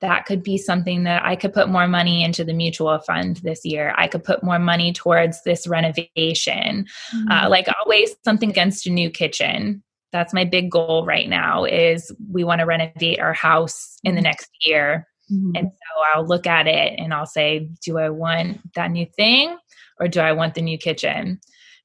that 0.00 0.24
could 0.24 0.42
be 0.42 0.56
something 0.56 1.04
that 1.04 1.24
I 1.24 1.36
could 1.36 1.52
put 1.52 1.68
more 1.68 1.86
money 1.86 2.24
into 2.24 2.44
the 2.44 2.54
mutual 2.54 2.98
fund 3.00 3.36
this 3.38 3.64
year. 3.64 3.94
I 3.98 4.08
could 4.08 4.24
put 4.24 4.42
more 4.42 4.58
money 4.58 4.92
towards 4.92 5.42
this 5.42 5.66
renovation. 5.66 6.86
Uh, 7.12 7.16
mm-hmm. 7.16 7.30
Uh, 7.30 7.48
like 7.50 7.66
always, 7.84 8.14
something 8.24 8.50
against 8.50 8.86
a 8.86 8.90
new 8.90 9.10
kitchen 9.10 9.82
that's 10.12 10.34
my 10.34 10.44
big 10.44 10.70
goal 10.70 11.04
right 11.06 11.28
now 11.28 11.64
is 11.64 12.12
we 12.30 12.44
want 12.44 12.60
to 12.60 12.66
renovate 12.66 13.20
our 13.20 13.32
house 13.32 13.98
in 14.04 14.14
the 14.14 14.20
mm-hmm. 14.20 14.24
next 14.24 14.50
year 14.64 15.06
mm-hmm. 15.30 15.52
and 15.54 15.70
so 15.70 16.02
i'll 16.12 16.26
look 16.26 16.46
at 16.46 16.66
it 16.66 16.98
and 16.98 17.14
i'll 17.14 17.26
say 17.26 17.68
do 17.84 17.98
i 17.98 18.08
want 18.08 18.60
that 18.74 18.90
new 18.90 19.06
thing 19.16 19.56
or 19.98 20.08
do 20.08 20.20
i 20.20 20.32
want 20.32 20.54
the 20.54 20.62
new 20.62 20.78
kitchen 20.78 21.40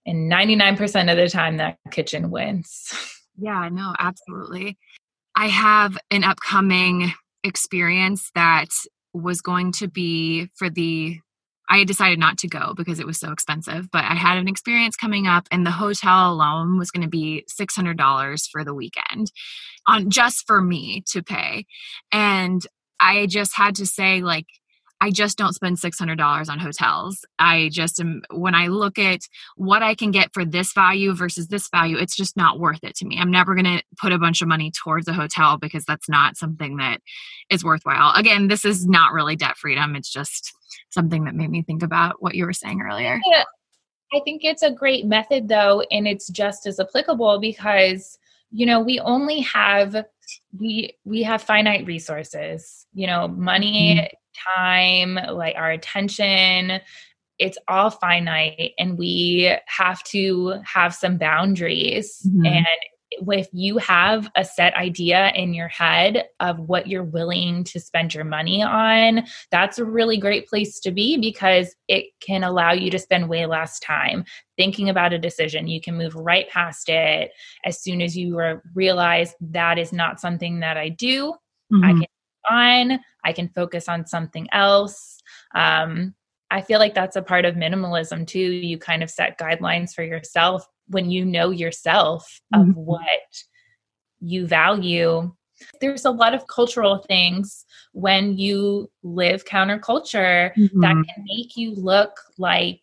and 0.07 0.31
99% 0.31 1.11
of 1.11 1.17
the 1.17 1.27
time 1.27 1.57
that 1.57 1.79
kitchen 1.91 2.29
wins 2.29 2.93
yeah 3.37 3.69
no 3.71 3.93
absolutely 3.99 4.77
i 5.35 5.47
have 5.47 5.97
an 6.11 6.23
upcoming 6.23 7.13
experience 7.45 8.31
that 8.35 8.69
was 9.13 9.41
going 9.41 9.71
to 9.73 9.87
be 9.87 10.49
for 10.55 10.69
the 10.69 11.19
I 11.67 11.83
decided 11.83 12.19
not 12.19 12.37
to 12.39 12.47
go 12.47 12.73
because 12.75 12.99
it 12.99 13.07
was 13.07 13.19
so 13.19 13.31
expensive, 13.31 13.89
but 13.91 14.03
I 14.03 14.13
had 14.13 14.37
an 14.37 14.47
experience 14.47 14.95
coming 14.95 15.25
up 15.25 15.47
and 15.49 15.65
the 15.65 15.71
hotel 15.71 16.31
alone 16.31 16.77
was 16.77 16.91
going 16.91 17.01
to 17.01 17.09
be 17.09 17.43
$600 17.59 18.49
for 18.51 18.63
the 18.63 18.73
weekend 18.73 19.31
on 19.87 20.11
just 20.11 20.45
for 20.45 20.61
me 20.61 21.03
to 21.07 21.23
pay. 21.23 21.65
And 22.11 22.61
I 22.99 23.25
just 23.25 23.55
had 23.55 23.75
to 23.75 23.87
say 23.87 24.21
like 24.21 24.45
I 25.01 25.11
just 25.11 25.37
don't 25.37 25.53
spend 25.53 25.77
$600 25.77 26.49
on 26.49 26.59
hotels. 26.59 27.25
I 27.37 27.69
just 27.71 27.99
am, 27.99 28.21
when 28.31 28.55
I 28.55 28.67
look 28.67 28.97
at 28.97 29.21
what 29.55 29.83
I 29.83 29.93
can 29.93 30.11
get 30.11 30.33
for 30.33 30.45
this 30.45 30.73
value 30.73 31.13
versus 31.13 31.47
this 31.47 31.69
value, 31.69 31.97
it's 31.97 32.15
just 32.15 32.37
not 32.37 32.59
worth 32.59 32.83
it 32.83 32.95
to 32.97 33.05
me. 33.05 33.17
I'm 33.19 33.31
never 33.31 33.55
going 33.55 33.65
to 33.65 33.83
put 33.99 34.13
a 34.13 34.19
bunch 34.19 34.41
of 34.41 34.47
money 34.47 34.71
towards 34.71 35.07
a 35.07 35.13
hotel 35.13 35.57
because 35.57 35.85
that's 35.85 36.07
not 36.07 36.37
something 36.37 36.77
that 36.77 37.01
is 37.49 37.63
worthwhile. 37.63 38.13
Again, 38.15 38.47
this 38.47 38.63
is 38.65 38.87
not 38.87 39.13
really 39.13 39.35
debt 39.35 39.57
freedom. 39.57 39.95
It's 39.95 40.11
just 40.11 40.53
something 40.89 41.25
that 41.25 41.35
made 41.35 41.49
me 41.49 41.61
think 41.61 41.83
about 41.83 42.21
what 42.21 42.35
you 42.35 42.45
were 42.45 42.53
saying 42.53 42.81
earlier. 42.81 43.19
Yeah. 43.31 43.43
I 44.13 44.21
think 44.23 44.43
it's 44.43 44.63
a 44.63 44.71
great 44.71 45.05
method 45.05 45.47
though, 45.49 45.81
and 45.91 46.07
it's 46.07 46.29
just 46.29 46.67
as 46.67 46.79
applicable 46.79 47.39
because 47.39 48.17
you 48.51 48.65
know 48.65 48.79
we 48.79 48.99
only 48.99 49.41
have 49.41 50.05
we 50.57 50.95
we 51.03 51.23
have 51.23 51.41
finite 51.41 51.85
resources 51.85 52.85
you 52.93 53.07
know 53.07 53.27
money 53.27 53.95
mm-hmm. 53.95 54.15
Time 54.55 55.15
like 55.31 55.55
our 55.55 55.71
attention 55.71 56.79
it's 57.37 57.57
all 57.67 57.89
finite 57.89 58.71
and 58.79 58.97
we 58.97 59.53
have 59.67 60.01
to 60.03 60.55
have 60.63 60.93
some 60.93 61.17
boundaries 61.17 62.21
mm-hmm. 62.25 62.45
and 62.45 62.67
if 63.11 63.47
you 63.53 63.77
have 63.77 64.29
a 64.35 64.43
set 64.43 64.73
idea 64.75 65.31
in 65.35 65.53
your 65.53 65.67
head 65.67 66.25
of 66.39 66.59
what 66.59 66.87
you're 66.87 67.03
willing 67.03 67.63
to 67.65 67.79
spend 67.79 68.13
your 68.13 68.23
money 68.23 68.61
on, 68.61 69.25
that's 69.51 69.79
a 69.79 69.85
really 69.85 70.17
great 70.17 70.47
place 70.47 70.79
to 70.81 70.91
be 70.91 71.17
because 71.17 71.75
it 71.87 72.07
can 72.19 72.43
allow 72.43 72.71
you 72.71 72.89
to 72.91 72.99
spend 72.99 73.29
way 73.29 73.45
less 73.45 73.79
time 73.79 74.25
thinking 74.57 74.89
about 74.89 75.13
a 75.13 75.19
decision. 75.19 75.67
You 75.67 75.81
can 75.81 75.97
move 75.97 76.15
right 76.15 76.49
past 76.49 76.89
it 76.89 77.31
as 77.63 77.81
soon 77.81 78.01
as 78.01 78.17
you 78.17 78.61
realize 78.73 79.35
that 79.41 79.77
is 79.77 79.93
not 79.93 80.19
something 80.19 80.59
that 80.59 80.77
I 80.77 80.89
do. 80.89 81.33
Mm-hmm. 81.71 81.83
I 81.83 81.91
can 81.91 82.05
on, 82.49 82.99
I 83.23 83.33
can 83.33 83.49
focus 83.49 83.87
on 83.89 84.05
something 84.05 84.47
else. 84.51 85.21
Um, 85.53 86.13
I 86.51 86.61
feel 86.61 86.79
like 86.79 86.93
that's 86.93 87.15
a 87.15 87.21
part 87.21 87.45
of 87.45 87.55
minimalism 87.55 88.27
too. 88.27 88.39
You 88.39 88.77
kind 88.77 89.03
of 89.03 89.09
set 89.09 89.39
guidelines 89.39 89.93
for 89.93 90.03
yourself 90.03 90.65
when 90.87 91.09
you 91.09 91.25
know 91.25 91.49
yourself 91.49 92.41
mm-hmm. 92.53 92.69
of 92.69 92.75
what 92.75 93.09
you 94.19 94.47
value 94.47 95.31
there's 95.81 96.05
a 96.05 96.11
lot 96.11 96.33
of 96.33 96.47
cultural 96.47 97.03
things 97.07 97.65
when 97.93 98.37
you 98.37 98.89
live 99.03 99.45
counterculture 99.45 100.53
mm-hmm. 100.55 100.81
that 100.81 100.93
can 100.93 101.25
make 101.25 101.55
you 101.55 101.73
look 101.75 102.19
like 102.37 102.81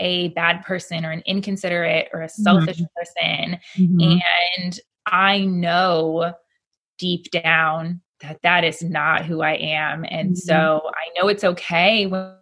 a 0.00 0.28
bad 0.28 0.62
person 0.64 1.04
or 1.04 1.10
an 1.10 1.22
inconsiderate 1.26 2.08
or 2.12 2.22
a 2.22 2.28
selfish 2.28 2.78
mm-hmm. 2.78 2.84
person 2.96 3.58
mm-hmm. 3.76 4.18
and 4.58 4.80
i 5.06 5.44
know 5.44 6.32
deep 6.98 7.30
down 7.30 8.00
that 8.20 8.38
that 8.42 8.64
is 8.64 8.82
not 8.82 9.24
who 9.24 9.42
i 9.42 9.52
am 9.54 10.04
and 10.08 10.36
so 10.36 10.54
mm-hmm. 10.54 10.88
i 10.88 11.20
know 11.20 11.28
it's 11.28 11.44
okay 11.44 12.06
when 12.06 12.34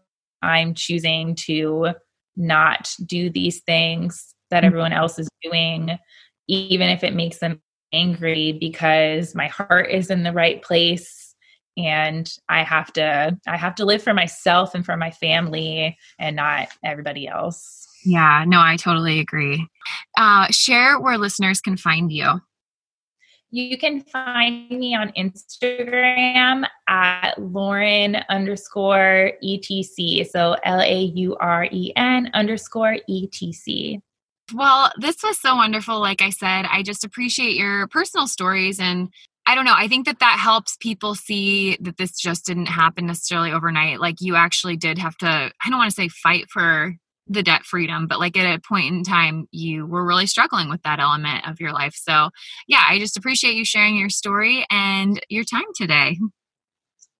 i'm 0.43 0.75
choosing 0.75 1.35
to 1.35 1.89
not 2.37 2.95
do 3.07 3.31
these 3.31 3.61
things 3.62 4.35
that 4.51 4.59
mm-hmm. 4.59 4.67
everyone 4.67 4.93
else 4.93 5.19
is 5.19 5.29
doing, 5.43 5.99
even 6.49 6.89
if 6.89 7.03
it 7.03 7.15
makes 7.15 7.39
them 7.39 7.61
angry 7.93 8.53
because 8.53 9.35
my 9.35 9.49
heart 9.49 9.91
is 9.91 10.11
in 10.11 10.23
the 10.23 10.33
right 10.33 10.62
place 10.62 11.35
and 11.79 12.31
I 12.49 12.62
have 12.62 12.93
to 12.95 13.37
I 13.47 13.57
have 13.57 13.75
to 13.77 13.85
live 13.85 14.03
for 14.03 14.15
myself 14.15 14.75
and 14.75 14.85
for 14.85 14.97
my 14.97 15.11
family 15.11 15.97
and 16.19 16.37
not 16.37 16.69
everybody 16.85 17.29
else. 17.29 17.87
Yeah, 18.05 18.45
no, 18.47 18.61
I 18.61 18.77
totally 18.77 19.19
agree. 19.19 19.67
Uh, 20.17 20.47
share 20.51 21.01
where 21.01 21.19
listeners 21.19 21.61
can 21.61 21.77
find 21.77 22.11
you. 22.11 22.41
You 23.51 23.79
can 23.79 24.01
find 24.03 24.71
me 24.71 24.95
on 24.95 25.13
Instagram 25.17 26.67
at 26.89 27.39
Lauren 27.39 28.17
underscore 28.29 29.33
ETC. 29.43 30.29
So 30.29 30.57
L 30.65 30.81
A 30.81 31.01
U 31.15 31.37
R 31.37 31.69
E 31.71 31.93
N 31.97 32.31
underscore 32.35 32.97
ETC. 33.09 34.01
Well, 34.53 34.93
this 34.99 35.23
was 35.23 35.41
so 35.41 35.57
wonderful. 35.57 36.01
Like 36.01 36.23
I 36.23 36.31
said, 36.31 36.67
I 36.71 36.83
just 36.83 37.05
appreciate 37.05 37.57
your 37.57 37.89
personal 37.89 38.27
stories. 38.27 38.79
And 38.79 39.09
I 39.47 39.55
don't 39.55 39.65
know, 39.65 39.75
I 39.77 39.89
think 39.89 40.07
that 40.07 40.19
that 40.19 40.39
helps 40.41 40.77
people 40.77 41.15
see 41.15 41.77
that 41.81 41.97
this 41.97 42.19
just 42.19 42.47
didn't 42.47 42.67
happen 42.67 43.07
necessarily 43.07 43.53
overnight. 43.53 44.01
Like 44.01 44.21
you 44.21 44.35
actually 44.35 44.77
did 44.77 44.99
have 44.99 45.17
to, 45.19 45.27
I 45.27 45.71
don't 45.71 45.79
want 45.79 45.91
to 45.91 45.95
say 45.95 46.09
fight 46.09 46.47
for 46.51 46.95
the 47.29 47.43
debt 47.43 47.65
freedom, 47.65 48.07
but 48.07 48.19
like 48.19 48.37
at 48.37 48.55
a 48.55 48.61
point 48.61 48.95
in 48.95 49.03
time, 49.03 49.49
you 49.51 49.87
were 49.87 50.05
really 50.05 50.27
struggling 50.27 50.69
with 50.69 50.83
that 50.83 51.01
element 51.01 51.49
of 51.49 51.61
your 51.61 51.73
life. 51.73 51.95
So, 51.95 52.31
yeah, 52.69 52.85
I 52.89 52.99
just 52.99 53.17
appreciate 53.17 53.55
you 53.55 53.65
sharing 53.65 53.97
your 53.97 54.11
story 54.11 54.65
and 54.71 55.21
your 55.29 55.45
time 55.45 55.65
today. 55.75 56.19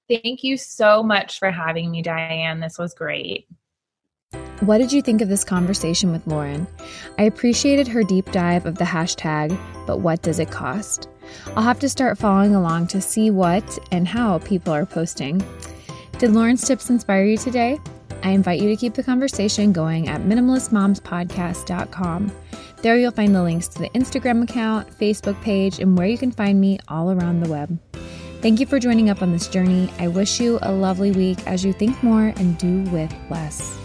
Thank 0.09 0.45
you 0.45 0.57
so 0.57 1.03
much 1.03 1.39
for 1.39 1.51
having 1.51 1.91
me, 1.91 2.03
Diane. 2.03 2.61
This 2.61 2.79
was 2.79 2.95
great. 2.95 3.49
What 4.61 4.79
did 4.79 4.93
you 4.93 5.03
think 5.03 5.21
of 5.21 5.29
this 5.29 5.45
conversation 5.45 6.13
with 6.13 6.27
Lauren? 6.27 6.67
I 7.19 7.25
appreciated 7.25 7.89
her 7.89 8.03
deep 8.03 8.31
dive 8.31 8.67
of 8.67 8.79
the 8.79 8.85
hashtag, 8.85 9.57
but 9.87 9.99
what 9.99 10.23
does 10.23 10.39
it 10.39 10.51
cost? 10.51 11.09
I'll 11.57 11.63
have 11.63 11.81
to 11.81 11.89
start 11.89 12.19
following 12.19 12.55
along 12.55 12.87
to 12.89 13.01
see 13.01 13.31
what 13.31 13.79
and 13.91 14.07
how 14.07 14.39
people 14.39 14.73
are 14.73 14.87
posting. 14.87 15.45
Did 16.19 16.33
Lauren's 16.33 16.67
tips 16.67 16.89
inspire 16.89 17.25
you 17.25 17.37
today? 17.37 17.79
I 18.23 18.31
invite 18.31 18.61
you 18.61 18.69
to 18.69 18.77
keep 18.77 18.95
the 18.95 19.03
conversation 19.03 19.73
going 19.73 20.09
at 20.09 20.23
minimalistmomspodcast.com. 20.23 22.33
There 22.83 22.99
you'll 22.99 23.11
find 23.11 23.35
the 23.35 23.43
links 23.43 23.69
to 23.69 23.79
the 23.79 23.89
Instagram 23.91 24.43
account, 24.43 24.91
Facebook 24.99 25.41
page, 25.43 25.79
and 25.79 25.97
where 25.97 26.07
you 26.07 26.19
can 26.19 26.31
find 26.31 26.61
me 26.61 26.79
all 26.89 27.11
around 27.11 27.41
the 27.41 27.51
web. 27.51 27.79
Thank 28.43 28.61
you 28.61 28.67
for 28.67 28.79
joining 28.79 29.11
up 29.11 29.23
on 29.23 29.33
this 29.33 29.49
journey. 29.49 29.91
I 29.99 30.09
wish 30.09 30.41
you 30.41 30.59
a 30.63 30.71
lovely 30.71 31.11
week 31.11 31.39
as 31.47 31.65
you 31.65 31.73
think 31.73 32.01
more 32.03 32.35
and 32.37 32.59
do 32.59 32.83
with 32.91 33.13
less. 33.31 33.79